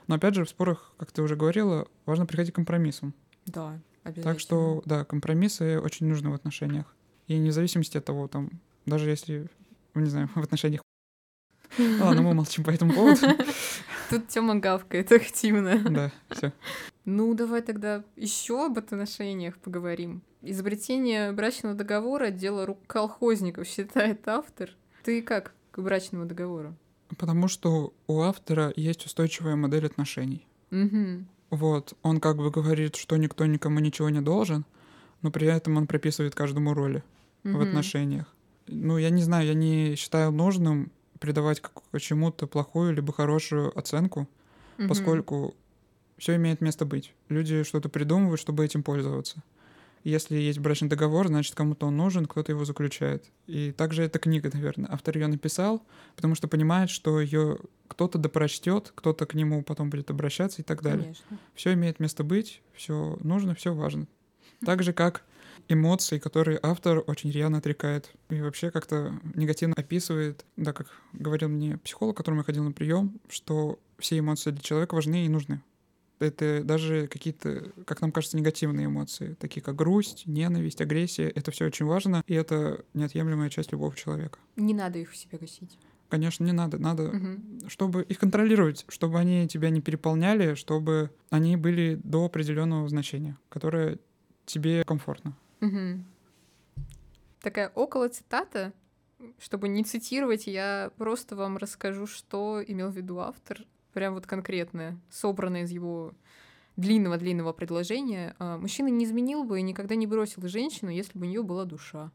[0.06, 3.14] Но опять же, в спорах, как ты уже говорила, важно приходить к компромиссам.
[3.46, 4.32] Да, обязательно.
[4.32, 6.94] Так что, да, компромиссы очень нужны в отношениях.
[7.26, 8.50] И вне зависимости от того, там,
[8.86, 9.48] даже если,
[9.94, 10.82] ну, не знаю, в отношениях...
[11.78, 13.20] Ладно, мы молчим по этому поводу.
[14.10, 15.78] Тут Тёма гавкает активно.
[15.78, 16.52] Да, все.
[17.04, 20.22] Ну, давай тогда еще об отношениях поговорим.
[20.42, 24.70] Изобретение брачного договора— дело рук колхозников, считает автор.
[25.02, 26.76] Ты как к брачному договору?
[27.18, 30.46] Потому что у автора есть устойчивая модель отношений.
[30.70, 31.28] Мгм.
[31.50, 34.64] Вот, он как бы говорит, что никто никому ничего не должен,
[35.22, 37.02] но при этом он прописывает каждому роли
[37.44, 37.62] в Мгм.
[37.62, 38.34] отношениях.
[38.66, 40.90] Ну, я не знаю, я не считаю нужным
[41.20, 41.62] придавать
[41.98, 44.28] чему-то плохую либо хорошую оценку,
[44.78, 44.88] Мгм.
[44.88, 45.54] поскольку
[46.18, 47.14] все имеет место быть.
[47.28, 49.42] Люди что-то придумывают, чтобы этим пользоваться.
[50.06, 53.24] Если есть брачный договор, значит, кому-то он нужен, кто-то его заключает.
[53.48, 54.88] И также эта книга, наверное.
[54.88, 55.82] Автор ее написал,
[56.14, 60.80] потому что понимает, что ее кто-то допрочтет, кто-то к нему потом будет обращаться и так
[60.80, 61.02] далее.
[61.02, 61.38] Конечно.
[61.56, 64.06] Все имеет место быть, все нужно, все важно.
[64.64, 65.24] Так же, как
[65.66, 68.12] эмоции, которые автор очень рьяно отрекает.
[68.30, 72.70] И вообще как-то негативно описывает, да, как говорил мне психолог, к которому я ходил на
[72.70, 75.62] прием, что все эмоции для человека важны и нужны.
[76.18, 81.28] Это даже какие-то, как нам кажется, негативные эмоции, такие как грусть, ненависть, агрессия.
[81.28, 84.38] Это все очень важно, и это неотъемлемая часть любого человека.
[84.56, 85.78] Не надо их в себе гасить.
[86.08, 86.78] Конечно, не надо.
[86.78, 87.68] Надо Мгм.
[87.68, 93.98] чтобы их контролировать, чтобы они тебя не переполняли, чтобы они были до определенного значения, которое
[94.46, 95.36] тебе комфортно.
[95.60, 96.04] Мгм.
[97.40, 98.72] Такая около цитата.
[99.38, 103.64] Чтобы не цитировать, я просто вам расскажу, что имел в виду автор.
[103.96, 106.12] Прям вот конкретное, собранное из его
[106.76, 108.36] длинного-длинного предложения.
[108.38, 111.64] А, Мужчина не изменил бы и никогда не бросил женщину, если бы у нее была
[111.64, 112.12] душа.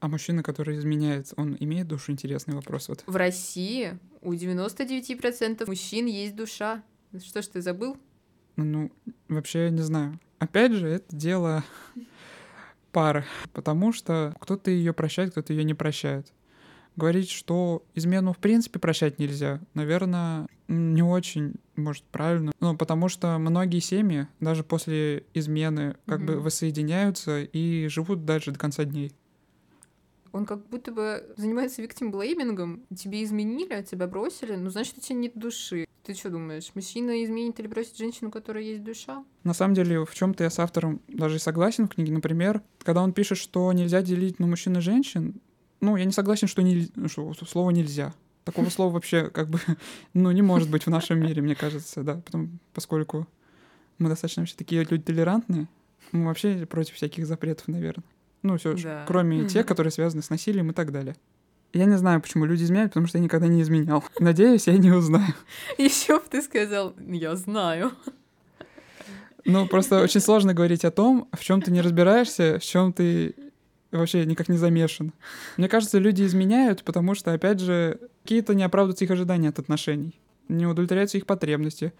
[0.00, 2.12] А мужчина, который изменяет, он имеет душу?
[2.12, 2.90] Интересный вопрос.
[2.90, 3.02] Вот.
[3.06, 6.82] В России у 99% мужчин есть душа.
[7.18, 7.96] Что ж ты забыл?
[8.56, 8.92] Ну,
[9.28, 10.20] вообще, я не знаю.
[10.38, 11.64] Опять же, это дело
[12.92, 13.24] пары,
[13.54, 16.30] потому что кто-то ее прощает, кто-то ее не прощает.
[16.96, 22.52] Говорить, что измену в принципе прощать нельзя, наверное, не очень, может, правильно.
[22.60, 26.42] Ну, потому что многие семьи даже после измены как бы Мгм.
[26.42, 29.12] воссоединяются и живут дальше до конца дней.
[30.32, 32.82] Он как будто бы занимается виктим-блеймингом.
[32.96, 35.86] Тебе изменили, а тебя бросили, ну, значит, у тебя нет души.
[36.02, 39.24] Ты что думаешь, мужчина изменит или бросит женщину, у которой есть душа?
[39.44, 42.12] На самом деле, в чем-то я с автором даже и согласен в книге.
[42.12, 45.40] Например, когда он пишет, что нельзя делить на мужчин и женщин,
[45.84, 48.12] ну, я не согласен, что, не, что слово нельзя.
[48.44, 49.58] Такого слова вообще как бы,
[50.14, 53.26] ну, не может быть в нашем мире, мне кажется, да, потому, поскольку
[53.98, 55.66] мы достаточно вообще такие люди толерантные,
[56.12, 58.04] мы вообще против всяких запретов, наверное.
[58.42, 59.04] Ну, все, Да.
[59.06, 61.16] кроме тех, которые связаны с насилием и так далее.
[61.72, 64.04] Я не знаю, почему люди изменяют, потому что я никогда не изменял.
[64.20, 65.34] Надеюсь, я не узнаю.
[65.78, 67.92] Еще бы ты сказал, я знаю.
[69.44, 73.34] Ну, просто очень сложно говорить о том, в чем ты не разбираешься, в чем ты
[73.98, 75.12] вообще никак не замешан.
[75.56, 80.18] Мне кажется, люди изменяют, потому что, опять же, какие-то не оправдываются их ожидания от отношений,
[80.48, 81.92] не удовлетворяются их потребности,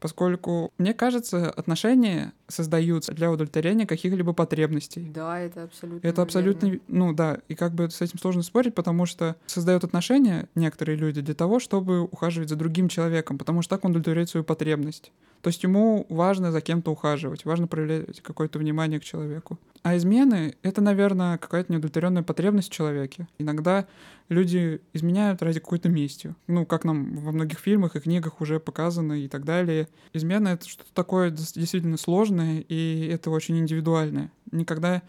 [0.00, 5.10] поскольку, мне кажется, отношения создаются для удовлетворения каких-либо потребностей.
[5.14, 6.08] Да, это абсолютно.
[6.08, 6.80] Это абсолютно, верно.
[6.88, 11.20] ну да, и как бы с этим сложно спорить, потому что создают отношения некоторые люди
[11.20, 15.12] для того, чтобы ухаживать за другим человеком, потому что так он удовлетворяет свою потребность.
[15.42, 19.58] То есть ему важно за кем-то ухаживать, важно проявлять какое-то внимание к человеку.
[19.82, 23.26] А измены— это, наверное, какая-то неудовлетворенная потребность в человеке.
[23.38, 23.86] Иногда
[24.28, 26.34] люди изменяют ради какой-то мести.
[26.46, 29.88] Ну, как нам во многих фильмах и книгах уже показано и так далее.
[30.12, 34.30] Измена— это что-то такое действительно сложное, и это очень индивидуальное.
[34.52, 35.02] Никогда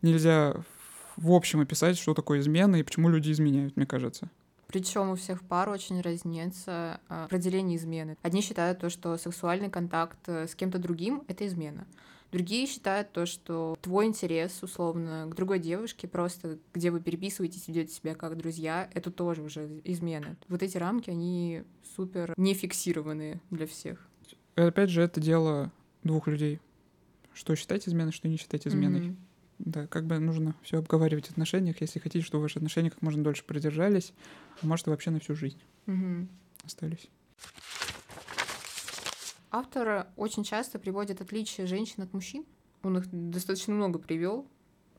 [0.00, 0.54] нельзя
[1.16, 4.30] в общем описать, что такое измена и почему люди изменяют, мне кажется.
[4.74, 8.16] Причем у всех пар очень разнится а, определение измены.
[8.22, 11.86] Одни считают то, что сексуальный контакт э, с кем-то другим— это измена.
[12.32, 17.94] Другие считают то, что твой интерес, условно, к другой девушке, просто где вы переписываетесь, ведете
[17.94, 20.36] себя как друзья, это тоже уже измена.
[20.48, 21.62] Вот эти рамки, они
[21.94, 24.04] супер не фиксированные для всех.
[24.56, 25.70] И опять же, это дело
[26.02, 26.58] двух людей.
[27.32, 29.02] Что считать изменой, что не считать изменой.
[29.02, 29.16] Мгм.
[29.64, 33.22] Да, как бы нужно все обговаривать в отношениях, если хотите, чтобы ваши отношения как можно
[33.24, 34.12] дольше продержались,
[34.62, 36.28] а может вообще на всю жизнь Мгм.
[36.64, 37.08] остались.
[39.50, 42.44] Автор очень часто приводит отличия женщин от мужчин.
[42.82, 44.46] Он их достаточно много привел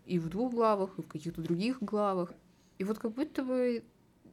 [0.06, 2.32] и в двух главах, и в каких-то других главах.
[2.78, 3.84] И вот как будто бы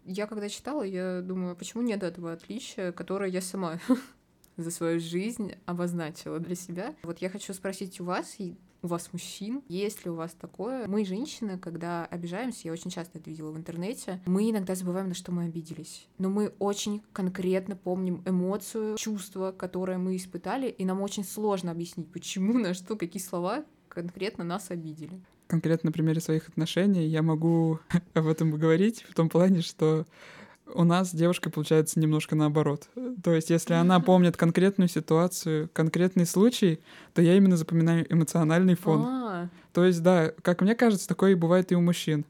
[0.05, 3.79] я когда читала, я думаю, почему нет этого отличия, которое я сама
[4.57, 6.95] за свою жизнь обозначила для себя.
[7.03, 10.87] Вот я хочу спросить у вас, и у вас мужчин, есть ли у вас такое?
[10.89, 15.15] Мы, женщины, когда обижаемся, я очень часто это видела в интернете, мы иногда забываем, на
[15.15, 16.09] что мы обиделись.
[16.19, 22.11] Но мы очень конкретно помним эмоцию, чувство, которое мы испытали, и нам очень сложно объяснить,
[22.11, 25.21] почему, на что, какие слова конкретно нас обидели.
[25.47, 27.79] Конкретно на примере своих отношений я могу
[28.15, 30.07] об этом говорить в том плане, что
[30.75, 32.89] у нас с девушкой получается немножко наоборот.
[33.23, 36.81] То есть, если она помнит конкретную ситуацию, конкретный случай,
[37.15, 39.05] то я именно запоминаю эмоциональный фон.
[39.07, 42.25] А, То есть, да, как мне кажется, такое и бывает и у мужчин.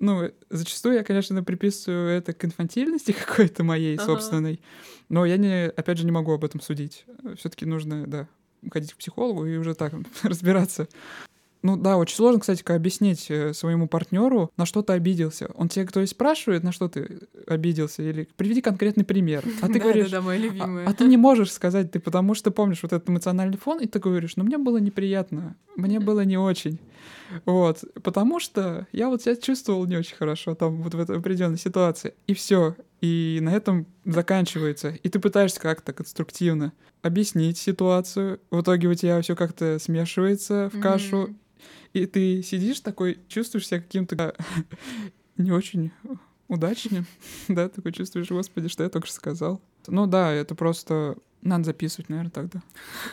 [0.00, 4.06] Ну, зачастую я, конечно, приписываю это к инфантильности какой-то моей Ага.
[4.06, 4.60] собственной,
[5.08, 7.04] но я, не, опять же, не могу об этом судить.
[7.36, 8.26] все таки нужно, да,
[8.72, 9.92] ходить к психологу и уже так
[10.24, 10.88] разбираться.
[11.62, 15.48] Ну да, очень сложно, кстати, объяснить э, своему партнеру, на что ты обиделся.
[15.54, 19.44] Он тебе, кто есть, спрашивает, на что ты обиделся, или приведи конкретный пример.
[19.62, 22.50] А ты говоришь, да, да, моя а, а ты не можешь сказать, ты потому что
[22.50, 26.36] помнишь вот этот эмоциональный фон, и ты говоришь, ну мне было неприятно, мне было не
[26.36, 26.80] очень.
[27.46, 31.58] Вот, потому что я вот себя чувствовал не очень хорошо там вот в этой определенной
[31.58, 32.14] ситуации.
[32.26, 32.76] И все.
[33.00, 34.90] И на этом заканчивается.
[35.02, 36.72] И ты пытаешься как-то конструктивно
[37.02, 38.40] объяснить ситуацию.
[38.50, 41.22] В итоге у тебя все как-то смешивается в кашу.
[41.22, 41.38] Мгм.
[41.92, 44.34] И ты сидишь такой, чувствуешь себя каким-то
[45.36, 45.92] не очень
[46.48, 47.06] удачным,
[47.48, 49.60] да, такой чувствуешь, господи, что я только что сказал.
[49.86, 52.62] Ну да, это просто надо записывать, наверное, тогда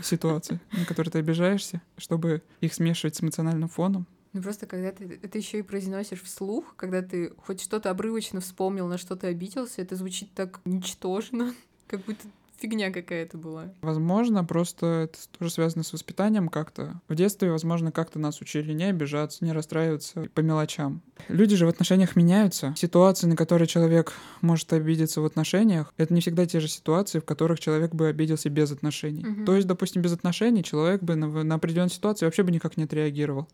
[0.02, 4.06] ситуации, на которые ты обижаешься, чтобы их смешивать с эмоциональным фоном.
[4.32, 8.88] Ну просто когда ты это еще и произносишь вслух, когда ты хоть что-то обрывочно вспомнил,
[8.88, 11.56] на что ты обиделся, это звучит так ничтожно,
[11.88, 12.28] как будто
[12.60, 13.74] фигня какая-то была.
[13.82, 17.02] Возможно, просто это тоже связано с воспитанием как-то.
[17.08, 21.02] В детстве, возможно, как-то нас учили не обижаться, не расстраиваться по мелочам.
[21.28, 22.74] Люди же в отношениях меняются.
[22.78, 27.26] Ситуации, на которые человек может обидеться в отношениях, это не всегда те же ситуации, в
[27.26, 29.24] которых человек бы обиделся без отношений.
[29.24, 29.46] Мгм.
[29.46, 32.84] То есть, допустим, без отношений человек бы на, на определенную ситуацию вообще бы никак не
[32.84, 33.48] отреагировал.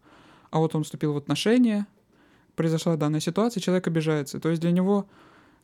[0.52, 1.88] А вот он вступил в отношения,
[2.56, 4.40] произошла данная ситуация, человек обижается.
[4.40, 5.08] То есть для него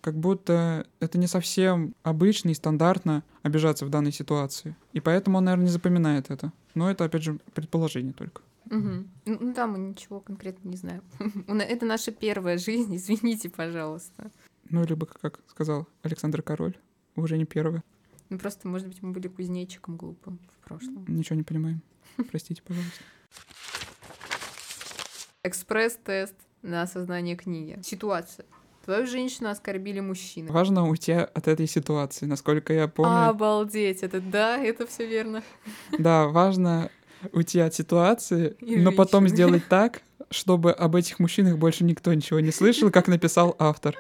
[0.02, 4.76] как будто это не совсем обычно и стандартно обижаться в данной ситуации.
[4.94, 6.52] И поэтому он, наверное, не запоминает это.
[6.74, 8.42] Но это, опять же, предположение только.
[8.66, 9.10] Мгм.
[9.26, 11.04] Ну да, мы ничего конкретно не знаем.
[11.48, 14.32] Это наша первая жизнь, извините, пожалуйста.
[14.70, 16.78] Ну, либо, как сказал Александр Король,
[17.16, 17.84] уже не первое.
[18.30, 21.06] Ну просто, может быть, мы были кузнечиком глупым в прошлом.
[21.10, 21.82] Ничего не понимаем.
[22.30, 23.04] Простите, пожалуйста.
[25.44, 27.78] Экспресс-тест на осознание книги.
[27.84, 28.46] Ситуация.
[28.92, 30.52] Твою женщину оскорбили мужчины.
[30.52, 32.26] Важно уйти от этой ситуации.
[32.26, 35.44] Насколько я помню, Обалдеть, это да, это все верно.
[35.98, 36.90] да, важно
[37.32, 39.36] уйти от ситуации, И но потом женщины.
[39.38, 43.96] сделать так, чтобы об этих мужчинах больше никто ничего не слышал, как написал автор.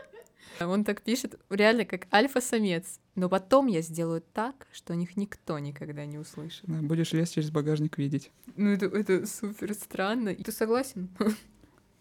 [0.60, 3.00] Он так пишет, реально как альфа-самец.
[3.16, 6.66] Но потом я сделаю так, что о них никто никогда не услышит.
[6.66, 8.30] Будешь лезть через багажник видеть.
[8.58, 10.36] Ну, это, это супер странно.
[10.36, 11.08] Ты согласен?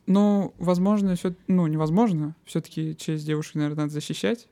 [0.06, 2.34] Ну, возможно, все, ну, невозможно.
[2.44, 4.48] Все-таки честь девушки, наверное, надо защищать.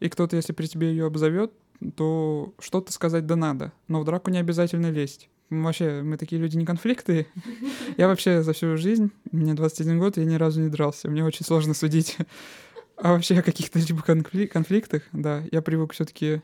[0.00, 1.52] И кто-то, если при тебе ее обзовет,
[1.96, 3.72] то что-то сказать да надо.
[3.88, 5.28] Но в драку не обязательно лезть.
[5.50, 7.26] Вообще, мы такие люди не конфликты.
[7.96, 11.08] Я вообще за всю жизнь, мне 21 год, я ни разу не дрался.
[11.08, 12.18] Мне очень сложно судить.
[12.96, 16.42] А вообще о каких-то либо конфликтах, да, я привык все таки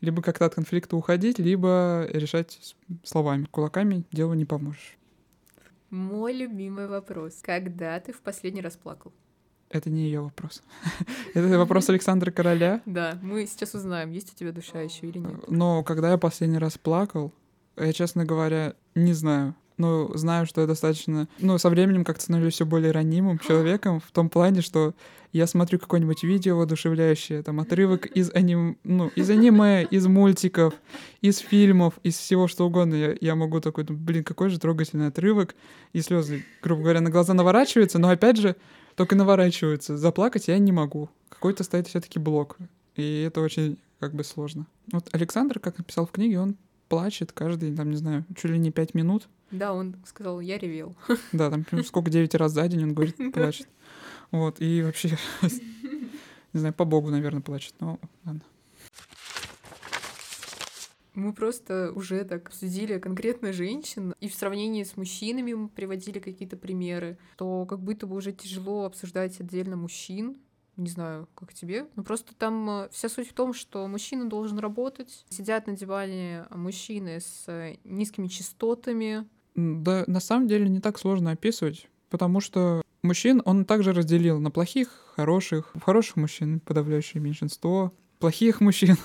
[0.00, 2.74] либо как-то от конфликта уходить, либо решать
[3.04, 3.46] словами.
[3.50, 4.96] Кулаками делу не поможешь.
[5.90, 7.40] Мой любимый вопрос.
[7.42, 9.12] Когда ты в последний раз плакал?
[9.70, 10.62] Это не ее вопрос.
[11.34, 12.80] Это вопрос Александра Короля.
[12.86, 15.48] Да, мы сейчас узнаем, есть у тебя душа еще или нет.
[15.48, 17.32] Но когда я последний раз плакал,
[17.76, 19.54] я, честно говоря, не знаю.
[19.80, 21.26] Ну, знаю, что я достаточно...
[21.38, 24.94] Ну, со временем как-то становлюсь все более ранимым человеком в том плане, что
[25.32, 28.76] я смотрю какое-нибудь видео воодушевляющее, там, отрывок из, аним...
[28.84, 30.74] ну, из аниме, из мультиков,
[31.22, 32.94] из фильмов, из всего что угодно.
[32.94, 35.54] Я, я могу такой, ну, блин, какой же трогательный отрывок,
[35.94, 38.56] и слезы, грубо говоря, на глаза наворачиваются, но опять же,
[38.96, 39.96] только наворачиваются.
[39.96, 41.08] Заплакать я не могу.
[41.30, 42.58] Какой-то стоит все-таки блок.
[42.96, 44.66] И это очень как бы сложно.
[44.92, 46.56] Вот Александр, как написал в книге, он
[46.90, 49.26] плачет каждый, там, не знаю, чуть ли не пять минут.
[49.50, 50.96] Да, он сказал, я ревел.
[51.32, 53.68] Да, там сколько, девять раз за день он говорит, плачет.
[54.30, 55.18] Вот, и вообще,
[56.52, 58.42] не знаю, по богу, наверное, плачет, но ладно.
[61.14, 66.56] Мы просто уже так обсудили конкретно женщин, и в сравнении с мужчинами мы приводили какие-то
[66.56, 70.36] примеры, то как будто бы уже тяжело обсуждать отдельно мужчин,
[70.76, 71.86] не знаю, как тебе.
[71.94, 75.26] Ну, просто там э, вся суть в том, что мужчина должен работать.
[75.28, 79.28] Сидят на диване мужчины с э, низкими частотами.
[79.82, 84.50] Да, на самом деле не так сложно описывать, потому что мужчин он также разделил на
[84.50, 85.72] плохих, хороших.
[85.84, 88.96] Хороших мужчин подавляющее меньшинство, плохих мужчин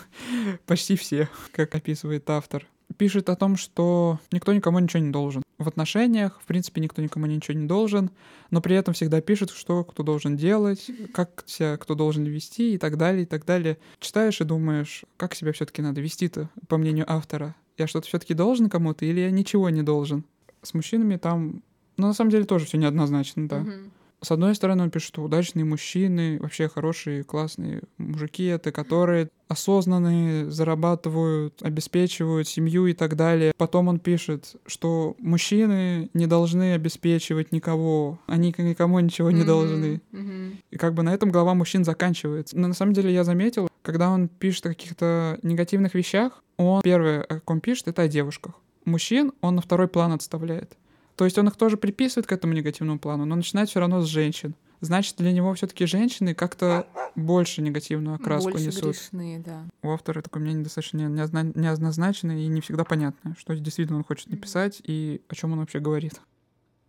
[0.66, 5.44] почти все, как описывает автор пишет о том, что никто никому ничего не должен.
[5.58, 8.12] В отношениях, в принципе, никто никому ничего не должен,
[8.52, 12.78] но при этом всегда пишет, что кто должен делать, как себя кто должен вести и
[12.78, 13.78] так далее, и так далее.
[14.00, 17.56] Читаешь и думаешь, как себя все таки надо вести-то, по мнению автора.
[17.78, 20.26] Я что-то все таки должен кому-то или я ничего не должен?
[20.66, 21.62] С мужчинами там,
[21.98, 23.60] ну, на самом деле, тоже все неоднозначно, да.
[23.60, 23.90] Mm-hmm.
[24.22, 30.50] С одной стороны, он пишет, что удачные мужчины, вообще хорошие, классные мужики это, которые осознанные,
[30.50, 33.54] зарабатывают, обеспечивают семью и так далее.
[33.56, 39.46] Потом он пишет, что мужчины не должны обеспечивать никого, они никому ничего не mm-hmm.
[39.46, 40.02] должны.
[40.12, 40.56] Mm-hmm.
[40.72, 42.58] И как бы на этом глава мужчин заканчивается.
[42.58, 47.22] Но на самом деле я заметил, когда он пишет о каких-то негативных вещах, он первое,
[47.22, 48.56] о ком пишет, это о девушках.
[48.86, 50.78] Мужчин он на второй план отставляет.
[51.16, 54.06] То есть он их тоже приписывает к этому негативному плану, но начинает все равно с
[54.06, 54.56] женщин.
[54.82, 58.84] Значит, для него все-таки женщины как-то больше негативную окраску больше несут.
[58.84, 59.66] Грешные, да.
[59.82, 64.82] У автора такое мнение достаточно неоднозначное и не всегда понятно, что действительно он хочет написать
[64.84, 66.20] и о чем он вообще говорит.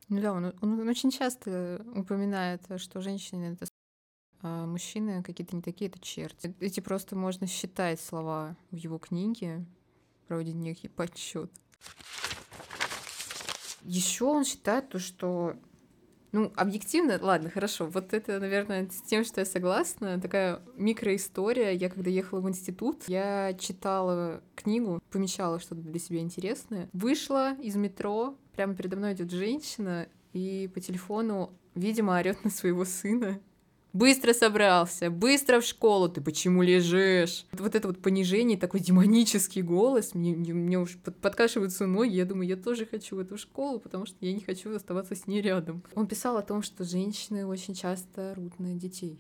[0.09, 3.66] Ну да, он, он очень часто упоминает, что женщины это
[4.42, 6.54] а мужчины какие-то не такие, это черти.
[6.61, 9.64] Эти просто можно считать слова в его книге,
[10.28, 11.50] проводить некий подсчет.
[13.82, 15.54] Еще он считает то, что
[16.32, 17.86] ну, объективно, ладно, хорошо.
[17.86, 20.20] Вот это, наверное, с тем, что я согласна.
[20.20, 21.70] Такая микроистория.
[21.70, 26.90] Я когда ехала в институт, я читала книгу, помечала что-то для себя интересное.
[26.92, 32.84] Вышла из метро, прямо передо мной идет женщина, и по телефону, видимо, орет на своего
[32.84, 33.40] сына.
[33.96, 37.46] Быстро собрался, быстро в школу, ты почему лежишь?
[37.52, 42.26] Вот это вот понижение, такой демонический голос, мне, мне, мне уж под, подкашиваются ноги, я
[42.26, 45.40] думаю, я тоже хочу в эту школу, потому что я не хочу оставаться с ней
[45.40, 45.82] рядом.
[45.94, 49.18] Он писал о том, что женщины очень часто рут на детей.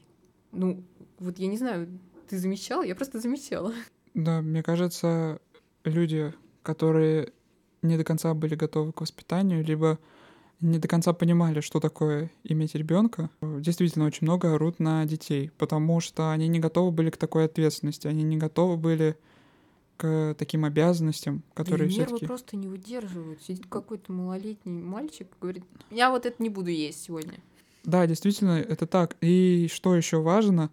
[0.52, 0.84] Ну,
[1.20, 1.88] вот я не знаю,
[2.28, 2.82] ты замечала?
[2.82, 3.72] Я просто замечала.
[4.12, 5.40] Да, мне кажется,
[5.84, 7.32] люди, которые
[7.80, 9.98] не до конца были готовы к воспитанию, либо
[10.60, 16.00] не до конца понимали, что такое иметь ребенка, действительно очень много орут на детей, потому
[16.00, 19.16] что они не готовы были к такой ответственности, они не готовы были
[19.96, 23.42] к таким обязанностям, которые все таки просто не выдерживают.
[23.42, 27.34] Сидит какой-то малолетний мальчик и говорит, я вот это не буду есть сегодня.
[27.84, 29.16] Да, действительно, это так.
[29.20, 30.70] И что еще важно,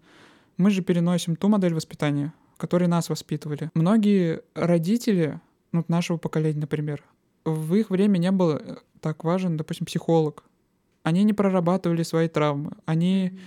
[0.58, 3.70] мы же переносим ту модель воспитания, которой нас воспитывали.
[3.76, 5.40] Многие родители,
[5.72, 7.04] ну, нашего поколения, например,
[7.46, 10.44] в их время не было э, так важен, допустим, психолог.
[11.04, 12.72] Они не прорабатывали свои травмы.
[12.86, 13.40] Они mm-hmm.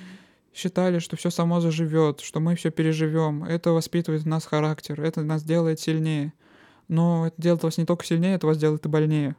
[0.54, 3.42] считали, что все само заживет, что мы все переживем.
[3.42, 6.34] Это воспитывает в нас характер, это нас делает сильнее.
[6.88, 9.34] Но это делает вас не только сильнее, это вас делает и больнее.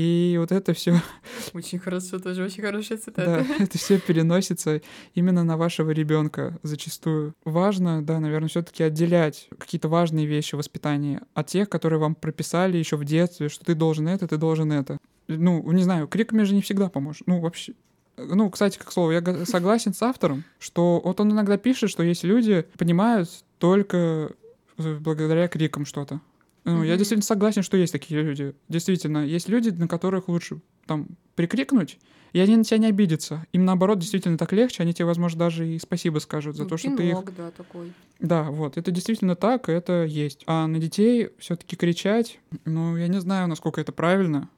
[0.00, 0.98] И вот это все
[1.52, 3.44] Очень хорошо, тоже очень хорошая цитата.
[3.46, 4.80] Да, это все переносится
[5.14, 7.34] именно на вашего ребенка зачастую.
[7.44, 12.78] Важно, да, наверное, все-таки отделять какие-то важные вещи в воспитании от тех, которые вам прописали
[12.78, 14.96] еще в детстве, что ты должен это, ты должен это.
[15.28, 17.26] Ну, не знаю, криками же не всегда поможет.
[17.26, 17.74] Ну, вообще,
[18.16, 22.24] ну, кстати, как слово, я согласен с автором, что вот он иногда пишет, что есть
[22.24, 23.28] люди понимают
[23.58, 24.32] только
[24.78, 26.22] э, благодаря крикам что-то.
[26.64, 26.98] Ну, я Мгм.
[26.98, 28.54] действительно согласен, что есть такие люди.
[28.68, 31.98] Действительно, есть люди, на которых лучше там прикрикнуть,
[32.32, 33.46] и они на тебя не обидятся.
[33.52, 36.76] Им наоборот действительно так легче, они тебе, возможно, даже и спасибо скажут за Ну, то,
[36.76, 37.92] что ты их да, такой.
[38.18, 40.42] да, вот, это действительно так, это есть.
[40.46, 44.48] А на детей все-таки кричать, ну, я не знаю, насколько это правильно.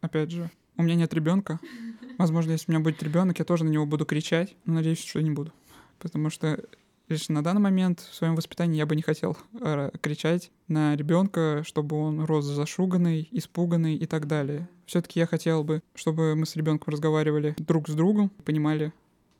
[0.00, 1.58] Опять же, у меня нет ребенка.
[2.18, 5.20] Возможно, если у меня будет ребенок, я тоже на него буду кричать, но надеюсь, что
[5.20, 5.52] не буду.
[5.98, 6.62] Потому что
[7.08, 11.62] лишь на данный момент в своем воспитании я бы не хотел э, кричать на ребенка,
[11.66, 14.68] чтобы он рос зашуганный, испуганный и так далее.
[14.86, 18.92] Все-таки я хотел бы, чтобы мы с ребенком разговаривали друг с другом, понимали,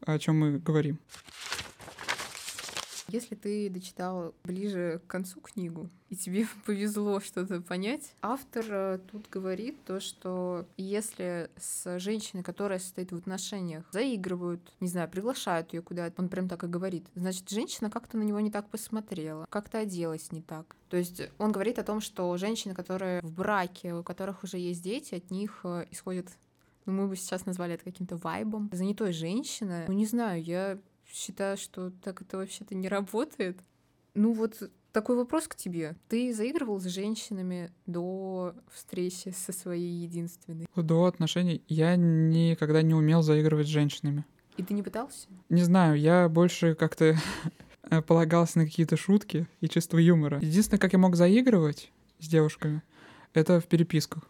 [0.04, 0.98] о чем мы говорим.
[3.14, 9.28] Если ты дочитал ближе к концу книгу, и тебе повезло что-то понять, автор э, тут
[9.30, 15.80] говорит то, что если с женщиной, которая состоит в отношениях, заигрывают, не знаю, приглашают ее
[15.80, 19.78] куда-то, он прям так и говорит, значит, женщина как-то на него не так посмотрела, как-то
[19.78, 20.74] оделась не так.
[20.88, 24.82] То есть он говорит о том, что женщины, которые в браке, у которых уже есть
[24.82, 26.30] дети, от них э, исходит
[26.86, 28.68] ну, мы бы сейчас назвали это каким-то вайбом.
[28.72, 30.78] Занятой женщина, ну, не знаю, я
[31.14, 33.58] считаю, что так это вообще-то не работает.
[34.14, 35.96] Ну, вот такой вопрос к тебе.
[36.08, 40.66] Ты заигрывал с женщинами до встречи со своей единственной?
[40.74, 44.24] До отношений я никогда не умел заигрывать с женщинами.
[44.56, 45.28] И ты не пытался?
[45.48, 47.16] Не знаю, я больше как-то
[48.06, 50.38] полагался на какие-то шутки и чувство юмора.
[50.40, 52.82] Единственное, как я мог заигрывать с девушками,
[53.32, 54.24] это в переписках.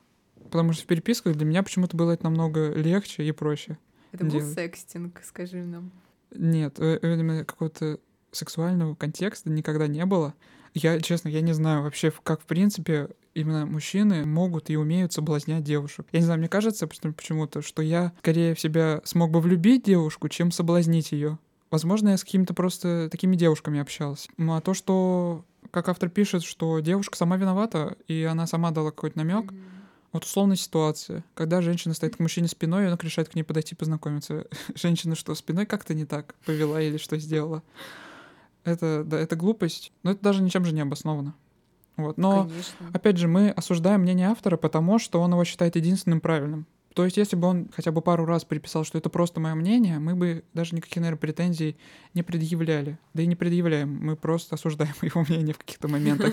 [0.44, 3.78] Потому что в переписках для меня почему-то было это намного легче и проще.
[4.12, 4.54] Это был Делать.
[4.54, 5.90] секстинг, скажи нам.
[6.34, 7.98] Нет, э, именно какого-то
[8.32, 10.34] сексуального контекста никогда не было.
[10.74, 15.62] Я, честно, я не знаю вообще, как в принципе именно мужчины могут и умеют соблазнять
[15.62, 16.06] девушек.
[16.12, 19.84] Я не знаю, мне кажется почему- почему-то, что я скорее в себя смог бы влюбить
[19.84, 21.38] девушку, чем соблазнить ее.
[21.70, 24.28] Возможно, я с какими-то просто такими девушками общался.
[24.36, 28.90] Ну а то, что, как автор пишет, что девушка сама виновата, и она сама дала
[28.90, 29.60] какой-то намек, Мгм.
[30.14, 33.74] Вот условная ситуация, когда женщина стоит к мужчине спиной, и он решает к ней подойти
[33.74, 34.46] познакомиться.
[34.76, 37.64] Женщина что, спиной как-то не так повела или что сделала?
[38.62, 41.34] Это, да, это глупость, но это даже ничем же не обосновано.
[41.96, 42.16] Вот.
[42.16, 42.90] Но, Конечно.
[42.92, 46.66] опять же, мы осуждаем мнение автора, потому что он его считает единственным правильным.
[46.94, 49.98] То есть, если бы он хотя бы пару раз приписал, что это просто мое мнение,
[49.98, 51.76] мы бы даже никаких, наверное, претензий
[52.14, 52.98] не предъявляли.
[53.14, 56.32] Да и не предъявляем, мы просто осуждаем его мнение в каких-то моментах.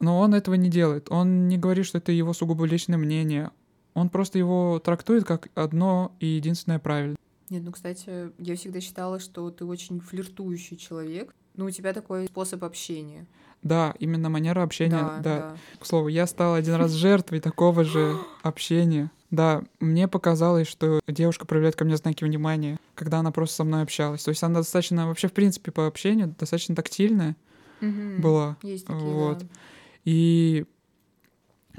[0.00, 1.10] Но он этого не делает.
[1.10, 3.50] Он не говорит, что это его сугубо личное мнение.
[3.94, 7.16] Он просто его трактует как одно и единственное правильное.
[7.50, 11.34] Нет, ну, кстати, я всегда считала, что ты очень флиртующий человек.
[11.54, 13.26] Ну, у тебя такой способ общения.
[13.62, 14.90] Да, именно манера общения.
[14.90, 15.38] да, да.
[15.38, 15.56] да.
[15.78, 19.10] К слову, я стал один раз жертвой такого же общения.
[19.30, 23.82] Да, мне показалось, что девушка проявляет ко мне знаки внимания, когда она просто со мной
[23.82, 24.22] общалась.
[24.22, 27.36] То есть она достаточно, вообще, в принципе, по общению, достаточно тактильная
[27.80, 28.56] была.
[28.62, 29.38] Есть такие, Вот.
[29.38, 29.46] да.
[30.04, 30.64] И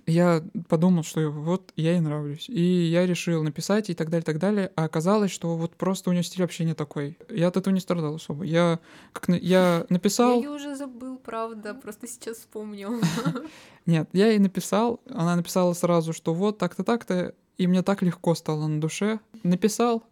[0.07, 2.47] я подумал, что вот я ей нравлюсь.
[2.49, 4.71] И я решил написать и так далее, так далее.
[4.76, 7.17] А оказалось, что вот просто у нее стиль общения такой.
[7.30, 8.43] Я от этого не страдал особо.
[8.43, 8.80] Я,
[9.13, 10.41] как на- я написал...
[10.41, 13.01] Я ее уже забыл, правда, просто сейчас вспомнил.
[13.86, 18.36] Нет, я ей написал, она написала сразу, что вот так-то, так-то, и мне так легко
[18.36, 19.19] стало на душе.
[19.43, 20.03] Написал,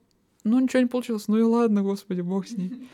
[0.44, 2.90] ну ничего не получилось, ну и ладно, господи, бог с ней.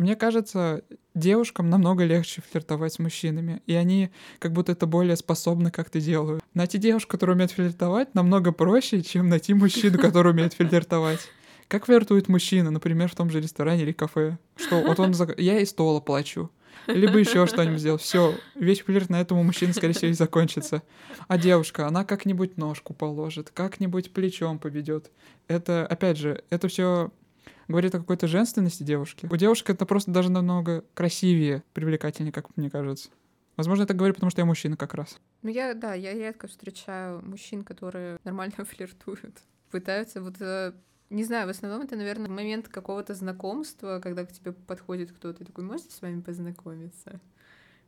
[0.00, 0.82] Мне кажется,
[1.14, 6.42] девушкам намного легче флиртовать с мужчинами, и они как будто это более способны как-то делают.
[6.54, 11.20] Найти девушку, которая умеет флиртовать, намного проще, чем найти мужчину, который умеет флиртовать.
[11.68, 14.38] Как флиртует мужчина, например, в том же ресторане или кафе?
[14.56, 16.50] Что вот он, зак- я и стола плачу,
[16.86, 17.98] либо еще что-нибудь сделал.
[17.98, 20.82] Все, весь флирт на этом у мужчины, скорее всего, и закончится.
[21.28, 25.10] А девушка, она как-нибудь ножку положит, как-нибудь плечом поведет.
[25.46, 27.10] Это, опять же, это все
[27.70, 29.28] говорит о какой-то женственности девушки.
[29.30, 33.10] У девушек это просто даже намного красивее, привлекательнее, как мне кажется.
[33.56, 35.18] Возможно, я так говорю, потому что я мужчина как раз.
[35.42, 39.38] Ну, я, да, я редко встречаю мужчин, которые нормально флиртуют.
[39.70, 40.36] Пытаются вот...
[40.40, 40.72] э,
[41.10, 45.46] Не знаю, в основном это, наверное, момент какого-то знакомства, когда к тебе подходит кто-то и
[45.46, 47.20] такой, можете с вами познакомиться?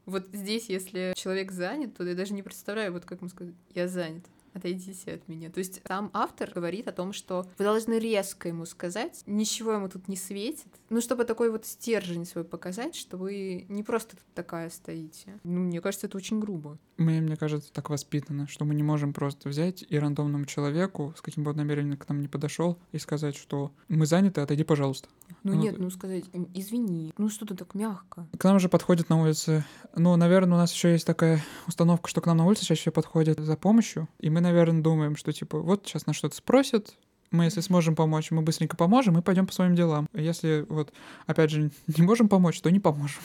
[0.04, 3.86] Вот здесь, если человек занят, то я даже не представляю, вот как ему сказать, я
[3.88, 4.24] занят.
[4.52, 5.50] Отойдите от меня.
[5.50, 9.88] То есть сам автор говорит о том, что вы должны резко ему сказать, ничего ему
[9.88, 14.26] тут не светит, ну, чтобы такой вот стержень свой показать, что вы не просто тут
[14.34, 15.40] такая стоите.
[15.44, 16.78] Ну, мне кажется, это очень грубо.
[16.98, 21.20] Мы, мне кажется, так воспитаны, что мы не можем просто взять и рандомному человеку, с
[21.20, 25.08] каким бы намерением к нам не подошел, и сказать, что мы заняты, отойди, пожалуйста.
[25.42, 26.24] Ну, нет, ну сказать,
[26.54, 28.28] извини, ну что ты так мягко.
[28.38, 29.64] К нам же подходят на улице.
[29.96, 33.38] Ну, наверное, у нас еще есть такая установка, что к нам на улице чаще подходят
[33.40, 36.94] за помощью, и мы, наверное, думаем, что типа вот сейчас нас что-то спросят,
[37.32, 40.06] мы, если сможем помочь, мы быстренько поможем и пойдем по своим делам.
[40.12, 40.92] Если вот,
[41.26, 43.20] опять же, не можем помочь, то не поможем.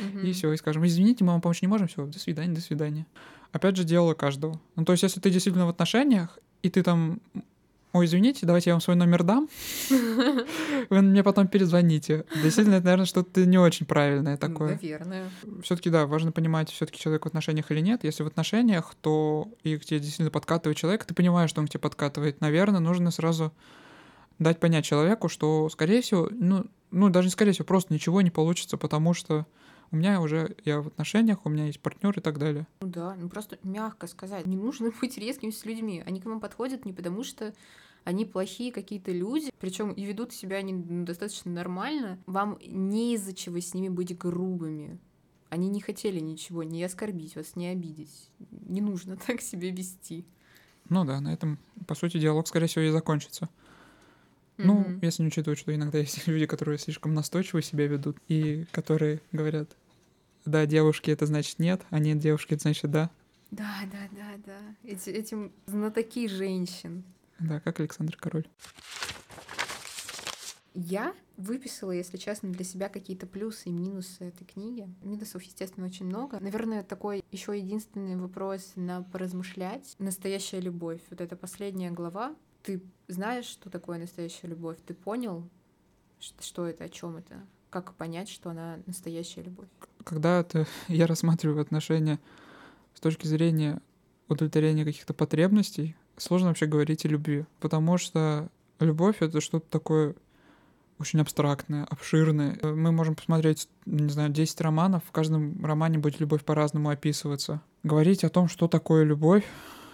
[0.00, 0.22] Mm-hmm.
[0.26, 3.06] И все, и скажем, извините, мы вам помочь не можем, все, до свидания, до свидания.
[3.52, 4.60] Опять же, дело каждого.
[4.74, 7.20] Ну, то есть, если ты действительно в отношениях, и ты там
[7.96, 9.48] ой, извините, давайте я вам свой номер дам,
[10.90, 12.24] вы мне потом перезвоните.
[12.42, 14.74] Действительно, это, наверное, что-то не очень правильное такое.
[14.74, 15.30] Наверное.
[15.62, 18.04] все таки да, важно понимать, все таки человек в отношениях или нет.
[18.04, 21.70] Если в отношениях, то и к тебе действительно подкатывает человек, ты понимаешь, что он к
[21.70, 22.40] тебе подкатывает.
[22.40, 23.52] Наверное, нужно сразу
[24.38, 28.30] дать понять человеку, что, скорее всего, ну, ну, даже не скорее всего, просто ничего не
[28.30, 29.46] получится, потому что
[29.90, 32.66] у меня уже, я в отношениях, у меня есть партнер и так далее.
[32.80, 34.46] Ну да, ну просто мягко сказать.
[34.46, 36.02] Не нужно быть резким с людьми.
[36.06, 37.54] Они к вам подходят не потому, что
[38.06, 43.58] они плохие какие-то люди, причем и ведут себя они достаточно нормально, вам не из-за чего
[43.58, 45.00] с ними быть грубыми.
[45.48, 48.30] Они не хотели ничего, не оскорбить вас, не обидеть.
[48.68, 50.24] Не нужно так себя вести.
[50.88, 53.48] Ну да, на этом, по сути, диалог, скорее всего, и закончится.
[54.56, 54.64] Mm-hmm.
[54.64, 59.20] Ну, если не учитывать, что иногда есть люди, которые слишком настойчиво себя ведут, и которые
[59.32, 59.76] говорят,
[60.44, 63.10] да, девушки, это значит нет, а нет, девушки, это значит да.
[63.50, 64.58] Да, да, да, да.
[64.84, 67.02] Эти, этим знатоки женщин.
[67.38, 68.46] Да, как Александр Король.
[70.74, 74.88] Я выписала, если честно, для себя какие-то плюсы и минусы этой книги.
[75.02, 76.38] Минусов, естественно, очень много.
[76.40, 79.94] Наверное, такой еще единственный вопрос на поразмышлять.
[79.98, 81.00] Настоящая любовь.
[81.10, 82.34] Вот эта последняя глава.
[82.62, 84.76] Ты знаешь, что такое настоящая любовь?
[84.86, 85.48] Ты понял,
[86.18, 87.46] что это, о чем это?
[87.70, 89.68] Как понять, что она настоящая любовь?
[90.04, 92.18] Когда это я рассматриваю отношения
[92.94, 93.80] с точки зрения
[94.28, 98.48] удовлетворения каких-то потребностей, сложно вообще говорить о любви, потому что
[98.80, 100.14] любовь— это что-то такое
[100.98, 102.58] очень абстрактное, обширное.
[102.62, 107.60] Мы можем посмотреть, не знаю, 10 романов, в каждом романе будет любовь по-разному описываться.
[107.82, 109.44] Говорить о том, что такое любовь,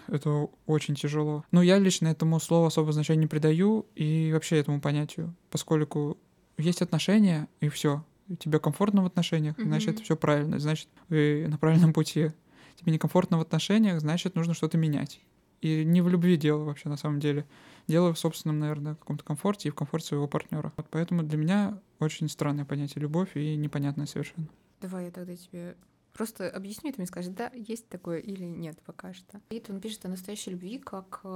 [0.09, 1.45] это очень тяжело.
[1.51, 6.19] Но я лично этому слову особо значения не придаю и вообще этому понятию, поскольку
[6.59, 8.05] есть отношения, и все.
[8.39, 9.65] Тебе комфортно в отношениях, mm-hmm.
[9.65, 12.31] значит, все правильно, значит, вы на правильном пути.
[12.77, 15.21] Тебе некомфортно в отношениях, значит, нужно что-то менять.
[15.63, 17.47] И не в любви дело вообще на самом деле.
[17.87, 20.73] Дело в собственном, наверное, каком-то комфорте и в комфорте своего партнера.
[20.77, 24.49] Вот поэтому для меня очень странное понятие любовь и непонятное совершенно.
[24.81, 25.77] Давай я тогда тебе
[26.13, 29.41] просто объясню, ты мне скажешь, да, есть такое или нет пока что.
[29.51, 31.29] И он пишет о настоящей любви как э,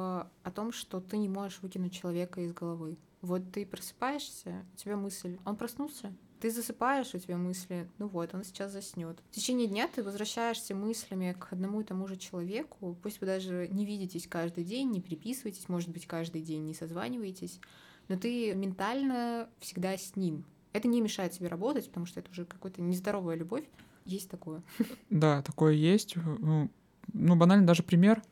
[0.42, 2.98] о том, что ты не можешь выкинуть человека из головы.
[3.22, 8.34] Вот ты просыпаешься, у тебя мысль, он проснулся, ты засыпаешь, у тебя мысли, ну вот,
[8.34, 9.18] он сейчас заснет.
[9.30, 13.68] В течение дня ты возвращаешься мыслями к одному и тому же человеку, пусть вы даже
[13.68, 17.60] не видитесь каждый день, не переписываетесь, может быть, каждый день не созваниваетесь,
[18.08, 20.44] но ты ментально всегда с ним.
[20.72, 23.64] Это не мешает тебе работать, потому что это уже какая-то нездоровая любовь.
[24.04, 24.62] Есть такое.
[25.10, 26.16] Да, такое есть.
[26.16, 26.70] Ну,
[27.12, 28.22] ну банально даже пример.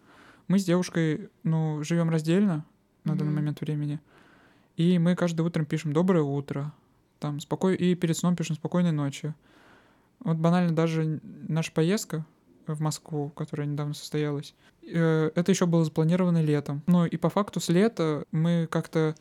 [0.47, 2.67] Мы с девушкой, ну, живем раздельно
[3.05, 3.17] на mm-hmm.
[3.17, 4.01] данный момент времени.
[4.77, 6.73] И мы каждое утро пишем «Доброе утро»,
[7.19, 7.77] там спокой...
[7.77, 9.35] и перед сном пишем «Спокойной ночи».
[10.21, 12.25] Вот банально даже наша поездка
[12.67, 16.83] в Москву, которая недавно состоялась, э, это еще было запланировано летом.
[16.87, 19.15] Ну и по факту с лета мы как-то...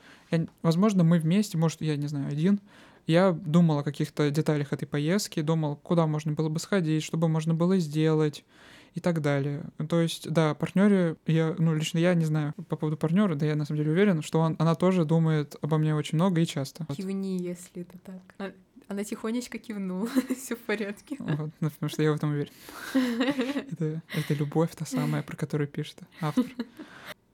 [0.61, 2.61] Возможно, мы вместе, может, я не знаю, один,
[3.07, 7.27] я думал о каких-то деталях этой поездки, думал, куда можно было бы сходить, что бы
[7.27, 8.43] можно было сделать
[8.95, 9.63] и так далее.
[9.89, 13.55] То есть, да, партнере, я, ну, лично я не знаю по поводу партнера, да я
[13.55, 16.85] на самом деле уверен, что он, она тоже думает обо мне очень много и часто.
[16.95, 18.21] Кивни, если это так.
[18.37, 18.51] А,
[18.87, 21.15] она тихонечко кивнула, все в порядке.
[21.19, 22.51] Вот, ну, потому что я в этом уверен.
[23.71, 26.45] это, это любовь та самая, про которую пишет автор.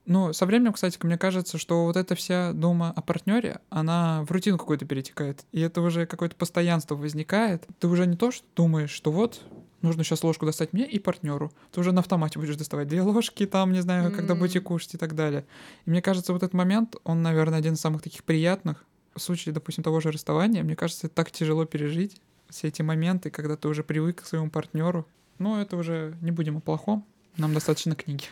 [0.09, 4.31] Ну, со временем, кстати, мне кажется, что вот эта вся дума о партнере, она в
[4.31, 5.45] рутину какую-то перетекает.
[5.51, 7.67] И это уже какое-то постоянство возникает.
[7.77, 9.39] Ты уже не то, что думаешь, что вот
[9.83, 11.51] нужно сейчас ложку достать мне и партнеру.
[11.71, 14.15] Ты уже на автомате будешь доставать две ложки, там, не знаю, mm-hmm.
[14.15, 15.45] когда будете кушать и так далее.
[15.85, 18.85] И мне кажется, вот этот момент, он, наверное, один из самых таких приятных.
[19.13, 23.29] В случае, допустим, того же расставания, мне кажется, это так тяжело пережить все эти моменты,
[23.29, 25.05] когда ты уже привык к своему партнеру.
[25.37, 27.05] Но это уже не будем о плохом.
[27.37, 28.25] Нам достаточно книги.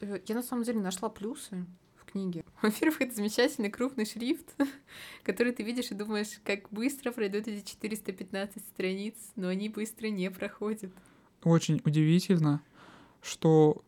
[0.00, 1.66] Э, я на самом деле нашла плюсы
[2.06, 2.44] книги.
[2.62, 4.54] Во-первых, это замечательный крупный шрифт,
[5.22, 10.30] который ты видишь и думаешь, как быстро пройдут эти 415 страниц, но они быстро не
[10.30, 10.92] проходят.
[11.44, 12.62] Очень удивительно,
[13.22, 13.82] что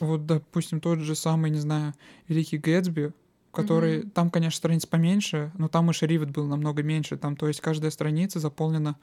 [0.00, 1.94] Вот, допустим, тот же самый, не знаю,
[2.28, 3.12] Великий Гэтсби,
[3.52, 4.00] который...
[4.00, 4.10] Mm-hmm.
[4.10, 7.16] Там, конечно, страниц поменьше, но там и шрифт был намного меньше.
[7.16, 8.96] Там, то есть, каждая страница заполнена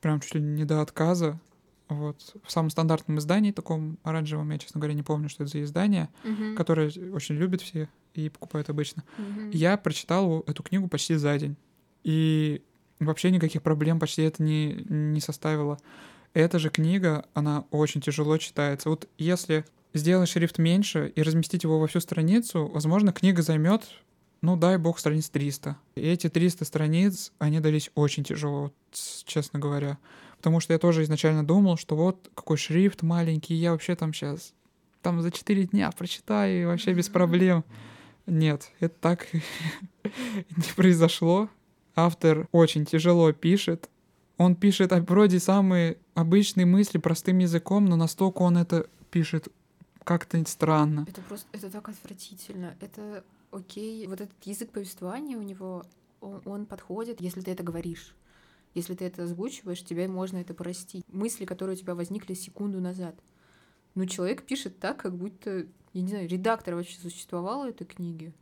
[0.00, 1.40] прям чуть ли не до отказа.
[1.88, 2.36] Вот.
[2.44, 6.08] В самом стандартном издании, таком оранжевом, я, честно говоря, не помню, что это за издание,
[6.24, 6.54] mm-hmm.
[6.54, 9.04] которое очень любят все и покупают обычно.
[9.18, 9.50] Mm-hmm.
[9.52, 11.56] Я прочитал эту книгу почти за день.
[12.02, 12.62] И
[13.00, 15.78] вообще никаких проблем почти это не, не составило.
[16.32, 18.88] Эта же книга, она очень тяжело читается.
[18.88, 23.88] Вот если сделать шрифт меньше и разместить его во всю страницу, возможно, книга займет,
[24.42, 25.76] ну, дай бог, страниц 300.
[25.94, 28.72] И эти 300 страниц, они дались очень тяжело,
[29.24, 29.98] честно говоря.
[30.44, 34.52] Потому что я тоже изначально думал, что вот какой шрифт маленький, я вообще там сейчас
[35.00, 37.64] там за 4 дня прочитаю и вообще без проблем.
[38.26, 39.26] Нет, это так
[40.02, 41.48] не произошло.
[41.96, 43.88] Автор очень тяжело пишет.
[44.36, 49.48] Он пишет вроде самые обычные мысли простым языком, но настолько он это пишет
[50.04, 51.06] как-то странно.
[51.08, 52.76] Это просто, это так отвратительно.
[52.82, 54.06] Это окей.
[54.08, 55.86] Вот этот язык повествования у него,
[56.20, 58.14] он, он подходит, если ты это говоришь.
[58.74, 61.04] Если ты это озвучиваешь, тебе можно это простить.
[61.08, 63.14] Мысли, которые у тебя возникли секунду назад.
[63.94, 68.32] Но человек пишет так, как будто, я не знаю, редактор вообще существовал этой книги.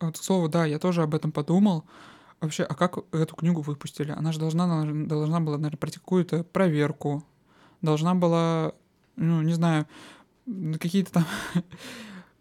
[0.00, 1.84] Вот, к слову, да, я тоже об этом подумал.
[2.40, 4.12] Вообще, а как эту книгу выпустили?
[4.12, 7.24] Она же должна, должна была, наверное, пройти какую-то проверку.
[7.80, 8.74] Должна была,
[9.16, 9.86] ну, не знаю,
[10.78, 11.26] какие-то там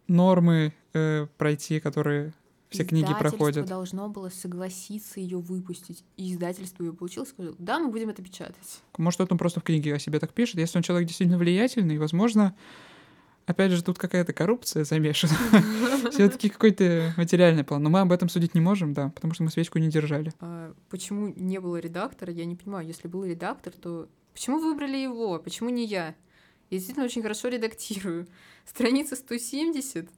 [0.08, 2.34] нормы э, пройти, которые
[2.70, 3.66] все книги проходят.
[3.66, 6.04] должно было согласиться ее выпустить.
[6.18, 8.82] И издательство ее получило, сказал, да, мы будем это печатать.
[8.98, 10.56] Может, он просто в книге о себе так пишет.
[10.56, 12.56] Если он человек действительно влиятельный, возможно,
[13.46, 15.34] опять же, тут какая-то коррупция замешана.
[16.12, 17.82] Все-таки какой-то материальный план.
[17.82, 20.34] Но мы об этом судить не можем, да, потому что мы свечку не держали.
[20.42, 22.86] А почему не было редактора, я не понимаю.
[22.86, 25.40] Если был редактор, то почему выбрали его?
[25.40, 26.16] Почему не я?
[26.70, 28.28] Я действительно очень хорошо редактирую.
[28.66, 30.10] Страница 170,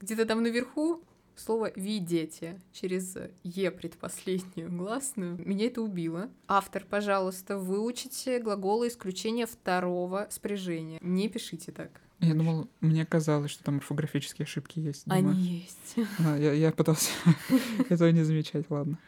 [0.00, 1.02] где-то там наверху
[1.36, 5.38] слово «видите» через «е» предпоследнюю гласную.
[5.44, 6.28] Меня это убило.
[6.48, 10.98] Автор, пожалуйста, выучите глаголы исключения второго спряжения.
[11.00, 12.00] Не пишите так.
[12.20, 15.06] Я думал, мне казалось, что там орфографические ошибки есть.
[15.06, 15.30] Думаю.
[15.30, 16.08] Они есть.
[16.20, 17.10] А, я, я пытался
[17.88, 18.98] этого не замечать, ладно.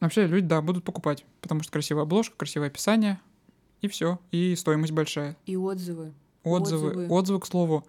[0.00, 3.20] Вообще, люди, да, будут покупать, потому что красивая обложка, красивое описание,
[3.82, 5.36] и все, и стоимость большая.
[5.44, 6.14] И отзывы.
[6.42, 6.90] Отзывы.
[6.90, 7.84] Отзывы, отзывы к слову.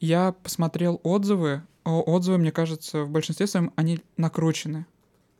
[0.00, 1.62] Я посмотрел отзывы.
[1.84, 4.86] Отзывы, мне кажется, в большинстве своем они накручены.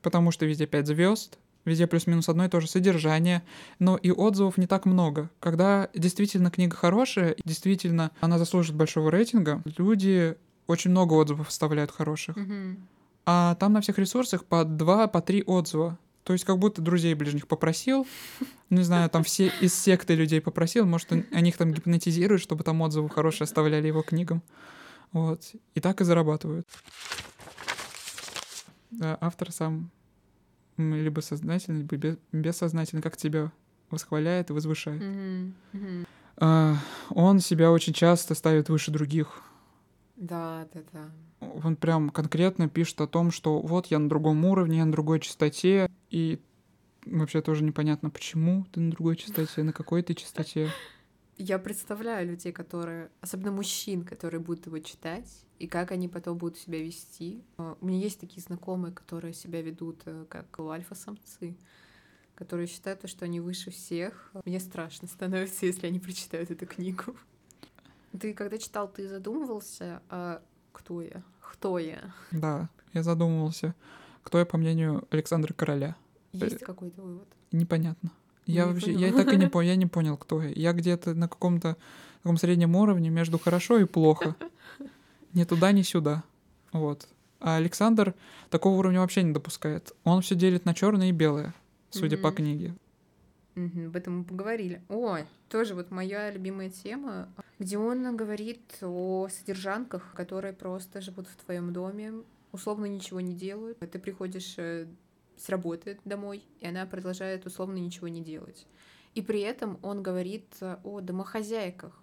[0.03, 3.43] Потому что везде 5 звезд, везде плюс-минус одно и то же содержание,
[3.79, 5.31] но и отзывов не так много.
[5.41, 10.37] Когда действительно книга хорошая, действительно она заслужит большого рейтинга, люди
[10.67, 12.37] очень много отзывов оставляют хороших.
[12.37, 12.77] Mm-hmm.
[13.27, 15.99] А там на всех ресурсах по два, по три отзыва.
[16.29, 18.07] То есть как будто друзей ближних попросил,
[18.69, 22.83] не знаю, там все из секты людей попросил, может, они их там гипнотизируют, чтобы там
[22.83, 24.43] отзывы хорошие оставляли его книгам.
[25.13, 25.55] Вот.
[25.75, 26.69] И так и зарабатывают.
[29.01, 29.91] Автор сам
[30.77, 33.51] либо сознательно, либо бессознательно как тебя
[33.89, 35.01] восхваляет и возвышает.
[35.01, 35.53] Mm-hmm.
[35.73, 36.07] Mm-hmm.
[36.37, 36.77] А,
[37.09, 39.41] он себя очень часто ставит выше других.
[40.17, 41.11] Да, да, да
[41.41, 45.21] он прям конкретно пишет о том, что вот я на другом уровне, я на другой
[45.21, 46.41] частоте, и
[47.07, 50.71] вообще тоже непонятно, почему ты на другой частоте, на какой ты частоте.
[51.37, 55.29] Я представляю людей, которые, особенно мужчин, которые будут его читать,
[55.61, 57.45] и как они потом будут себя вести.
[57.59, 61.57] У меня есть такие знакомые, которые себя ведут э, как альфа-самцы,
[62.35, 64.33] которые считают, что они выше всех.
[64.45, 67.17] Мне страшно становится, если они прочитают эту книгу.
[68.19, 70.43] Ты когда читал, ты задумывался, а
[70.79, 71.23] кто я?
[71.41, 72.15] Кто я?
[72.31, 73.75] Да, я задумывался.
[74.23, 75.97] Кто я, по мнению Александра Короля?
[76.33, 77.27] Есть какой-то вывод?
[77.51, 78.13] Непонятно.
[78.47, 79.01] Я не вообще, понял.
[79.01, 80.51] я так и не понял, я не понял, кто я.
[80.51, 81.77] Я где-то на каком-то
[82.23, 84.37] таком среднем уровне между хорошо и плохо.
[85.35, 86.25] Ни туда, ни сюда.
[86.73, 87.07] Вот.
[87.41, 88.15] А Александр
[88.49, 89.93] такого уровня вообще не допускает.
[90.05, 91.55] Он все делит на черное и белое,
[91.91, 92.21] судя mm-hmm.
[92.21, 92.75] по книге.
[93.59, 94.83] Угу, об этом мы поговорили.
[94.89, 97.29] Ой, тоже вот моя любимая тема,
[97.59, 102.13] где он говорит о содержанках, которые просто живут в твоем доме,
[102.53, 103.79] условно ничего не делают.
[103.79, 104.87] Ты приходишь э,
[105.37, 108.67] с работы домой, и она продолжает условно ничего не делать.
[109.15, 110.47] И при этом он говорит
[110.85, 112.01] о домохозяйках,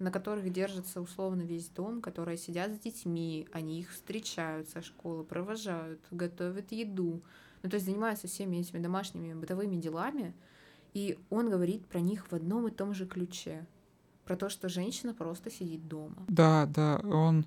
[0.00, 5.22] на которых держится условно весь дом, которые сидят с детьми, они их встречают со школы,
[5.22, 7.22] провожают, готовят еду.
[7.62, 10.34] Ну, то есть занимаются всеми этими домашними бытовыми делами,
[10.94, 13.66] и он говорит про них в одном и том же ключе.
[14.24, 16.16] Про то, что женщина просто сидит дома.
[16.28, 17.46] Да, да, он...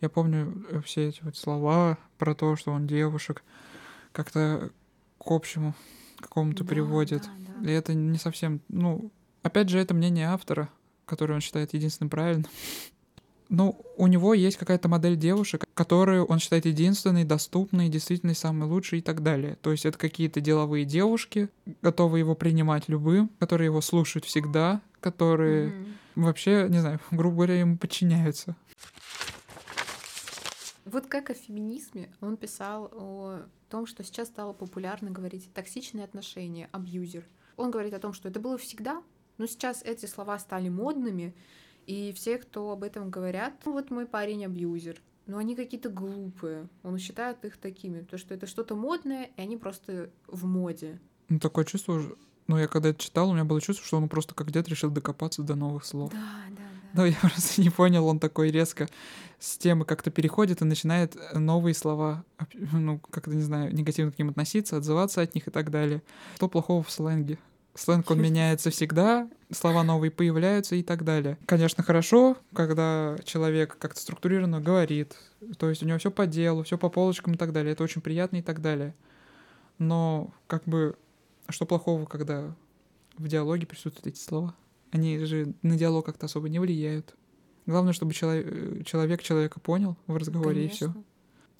[0.00, 3.44] Я помню э, все эти вот слова про то, что он девушек
[4.10, 4.70] как-то
[5.18, 5.74] к общему
[6.18, 7.22] какому-то да, приводит.
[7.22, 7.70] Да, да.
[7.70, 8.60] И это не совсем...
[8.68, 9.10] Ну,
[9.42, 10.68] опять же, это мнение автора,
[11.06, 12.50] которое он считает единственным правильным.
[13.48, 19.00] Ну, у него есть какая-то модель девушек, которую он считает единственной, доступной, действительно самой лучшей
[19.00, 19.56] и так далее.
[19.60, 21.48] То есть это какие-то деловые девушки,
[21.82, 25.92] готовые его принимать любым, которые его слушают всегда, которые mm-hmm.
[26.16, 28.56] вообще, не знаю, грубо говоря, ему подчиняются.
[30.84, 36.68] Вот как о феминизме он писал о том, что сейчас стало популярно говорить токсичные отношения,
[36.72, 37.24] абьюзер.
[37.56, 39.02] Он говорит о том, что это было всегда,
[39.38, 41.34] но сейчас эти слова стали модными,
[41.86, 46.68] и все, кто об этом говорят, ну вот мой парень абьюзер, но они какие-то глупые.
[46.82, 51.00] Он считает их такими, потому что это что-то модное, и они просто в моде.
[51.28, 52.02] Ну, такое чувство,
[52.46, 54.90] ну, я когда это читал, у меня было чувство, что он просто как дед решил
[54.90, 56.10] докопаться до новых слов.
[56.12, 56.18] Да,
[56.50, 56.90] да, да.
[56.94, 58.88] Но я просто не понял, он такой резко
[59.38, 64.30] с темы как-то переходит и начинает новые слова, ну, как-то, не знаю, негативно к ним
[64.30, 66.02] относиться, отзываться от них и так далее.
[66.36, 67.38] Что плохого в сленге?
[67.74, 71.38] Сленг, он меняется всегда, слова новые появляются и так далее.
[71.46, 75.16] Конечно, хорошо, когда человек как-то структурированно говорит,
[75.58, 77.72] то есть у него все по делу, все по полочкам и так далее.
[77.72, 78.94] Это очень приятно и так далее.
[79.78, 80.96] Но как бы
[81.48, 82.54] что плохого, когда
[83.16, 84.54] в диалоге присутствуют эти слова?
[84.90, 87.14] Они же на диалог как-то особо не влияют.
[87.64, 90.84] Главное, чтобы человек, человек человека понял в разговоре Конечно.
[90.84, 91.02] и все.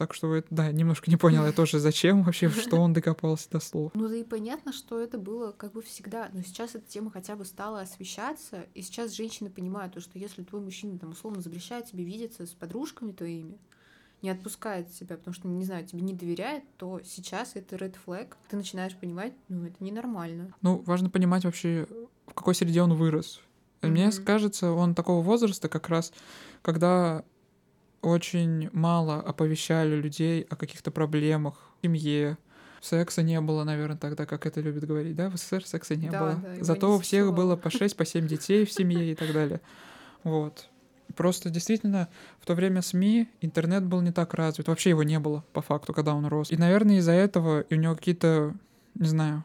[0.02, 3.60] Так что, это, да, немножко не понял я тоже, зачем вообще, что он докопался до
[3.60, 3.92] слов.
[3.94, 6.28] Ну да и понятно, что это было как бы всегда.
[6.32, 10.60] Но сейчас эта тема хотя бы стала освещаться, и сейчас женщины понимают, что если твой
[10.60, 13.60] мужчина там условно запрещает тебе видеться с подружками твоими,
[14.22, 18.32] не отпускает тебя, потому что, не знаю, тебе не доверяет, то сейчас это red flag.
[18.48, 20.52] Ты начинаешь понимать, ну, это ненормально.
[20.62, 21.86] Ну, важно понимать вообще,
[22.26, 23.40] в какой среде он вырос.
[23.82, 23.88] Mm-hmm.
[23.88, 26.12] Мне кажется, он такого возраста как раз,
[26.60, 27.24] когда
[28.02, 32.36] очень мало оповещали людей о каких-то проблемах в семье.
[32.80, 35.30] Секса не было, наверное, тогда, как это любят говорить, да?
[35.30, 36.34] В СССР секса не да, было.
[36.34, 39.60] Да, Зато у всех было по 6, по 7 детей в семье и так далее.
[40.24, 40.68] Вот.
[41.14, 42.08] Просто действительно
[42.40, 44.66] в то время СМИ интернет был не так развит.
[44.66, 46.50] Вообще его не было, по факту, когда он рос.
[46.50, 48.54] И, наверное, из-за этого у него какие-то,
[48.94, 49.44] не знаю,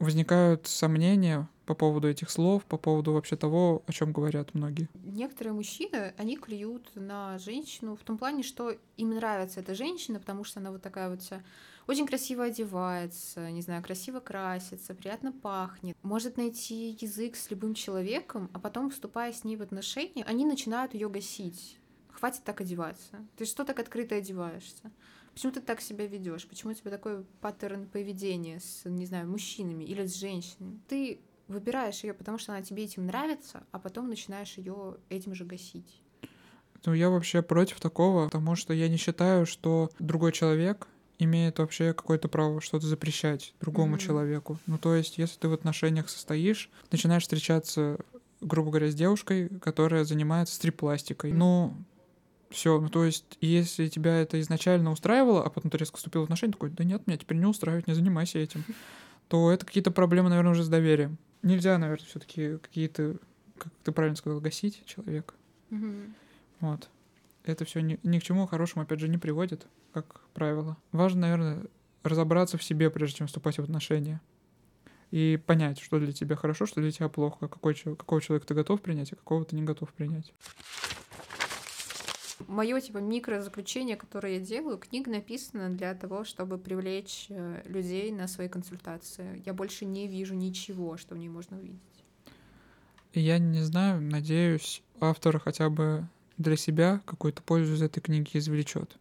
[0.00, 4.88] возникают сомнения по поводу этих слов, по поводу вообще того, о чем говорят многие.
[4.94, 10.44] Некоторые мужчины, они клюют на женщину в том плане, что им нравится эта женщина, потому
[10.44, 11.42] что она вот такая вот вся
[11.86, 18.50] очень красиво одевается, не знаю, красиво красится, приятно пахнет, может найти язык с любым человеком,
[18.52, 21.78] а потом, вступая с ней в отношения, они начинают ее гасить.
[22.08, 23.26] Хватит так одеваться.
[23.36, 24.92] Ты что так открыто одеваешься?
[25.34, 26.46] Почему ты так себя ведешь?
[26.46, 30.80] Почему у тебя такой паттерн поведения с, не знаю, мужчинами или с женщинами?
[30.88, 31.20] Ты
[31.52, 36.00] выбираешь ее, потому что она тебе этим нравится, а потом начинаешь ее этим же гасить.
[36.84, 40.88] Ну, я вообще против такого, потому что я не считаю, что другой человек
[41.18, 44.00] имеет вообще какое-то право что-то запрещать другому mm-hmm.
[44.00, 44.58] человеку.
[44.66, 47.98] Ну, то есть, если ты в отношениях состоишь, начинаешь встречаться,
[48.40, 51.30] грубо говоря, с девушкой, которая занимается стрип-пластикой.
[51.30, 51.36] Mm-hmm.
[51.36, 51.76] Ну,
[52.52, 56.24] все, ну то есть, если тебя это изначально устраивало, а потом ты резко вступил в
[56.24, 58.64] отношения, такой, да нет, меня теперь не устраивает, не занимайся этим,
[59.28, 61.18] то это какие-то проблемы, наверное, уже с доверием.
[61.42, 63.16] Нельзя, наверное, все-таки какие-то,
[63.58, 65.34] как ты правильно сказал, гасить человека.
[65.70, 66.12] Mm-hmm.
[66.60, 66.88] Вот.
[67.44, 70.76] Это все ни, ни к чему хорошему, опять же, не приводит, как правило.
[70.92, 71.66] Важно, наверное,
[72.04, 74.20] разобраться в себе, прежде чем вступать в отношения.
[75.10, 78.80] И понять, что для тебя хорошо, что для тебя плохо, какой, какого человека ты готов
[78.80, 80.32] принять, а какого ты не готов принять
[82.52, 88.28] мое типа микрозаключение, которое я делаю, книга написана для того, чтобы привлечь э, людей на
[88.28, 89.42] свои консультации.
[89.44, 91.80] Я больше не вижу ничего, что в ней можно увидеть.
[93.14, 96.06] Я не знаю, надеюсь, автор хотя бы
[96.38, 98.96] для себя какую-то пользу из этой книги извлечет.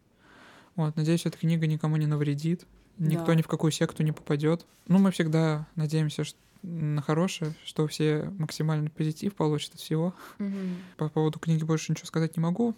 [0.75, 2.65] Вот, надеюсь, эта книга никому не навредит,
[2.97, 3.35] никто да.
[3.35, 4.65] ни в какую секту не попадет.
[4.87, 10.13] Ну, мы всегда надеемся, что на хорошее, что все максимальный позитив получат от всего.
[10.39, 10.57] Угу.
[10.97, 12.75] По поводу книги больше ничего сказать не могу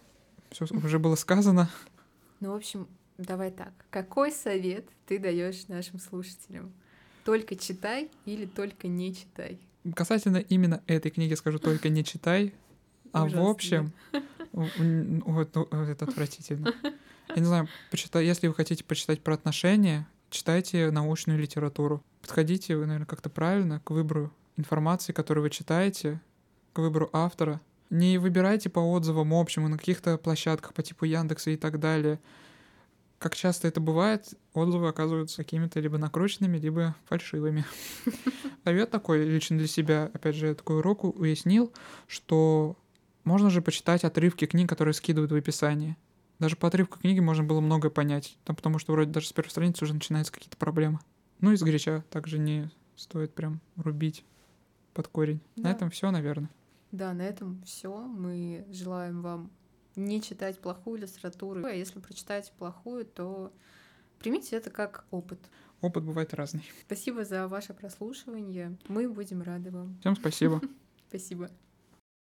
[0.53, 1.69] все уже было сказано.
[2.39, 2.87] Ну, в общем,
[3.17, 3.73] давай так.
[3.89, 6.71] Какой совет ты даешь нашим слушателям?
[7.25, 9.59] Только читай или только не читай?
[9.95, 12.53] Касательно именно этой книги скажу только не читай,
[13.11, 13.91] а в общем,
[14.51, 16.73] вот, это отвратительно.
[17.29, 22.03] Я не знаю, почитай, если вы хотите почитать про отношения, читайте научную литературу.
[22.21, 26.21] Подходите вы, наверное, как-то правильно к выбору информации, которую вы читаете,
[26.73, 27.59] к выбору автора—
[27.93, 32.19] не выбирайте по отзывам общим на каких-то площадках по типу Яндекса и так далее.
[33.19, 37.65] Как часто это бывает, отзывы оказываются какими-то либо накрученными, либо фальшивыми.
[38.65, 41.71] Совет такой лично для себя, опять же, такой урок уяснил,
[42.07, 42.75] что
[43.23, 45.95] можно же почитать отрывки книг, которые скидывают в описании.
[46.39, 49.51] Даже по отрывку книги можно было многое понять, там, потому что вроде даже с первой
[49.51, 50.99] страницы уже начинаются какие-то проблемы.
[51.39, 54.25] Ну и с горяча также не стоит прям рубить
[54.95, 55.39] под корень.
[55.55, 55.69] Да.
[55.69, 56.49] На этом все, наверное.
[56.93, 57.91] Да, на этом все.
[57.97, 59.51] Мы желаем вам
[59.95, 61.65] не читать плохую литературу.
[61.65, 63.51] А если прочитать плохую, то
[64.19, 65.39] примите это как опыт.
[65.81, 66.63] Опыт бывает разный.
[66.85, 68.77] Спасибо за ваше прослушивание.
[68.87, 69.97] Мы будем рады вам.
[70.01, 70.61] Всем спасибо.
[71.09, 71.49] Спасибо.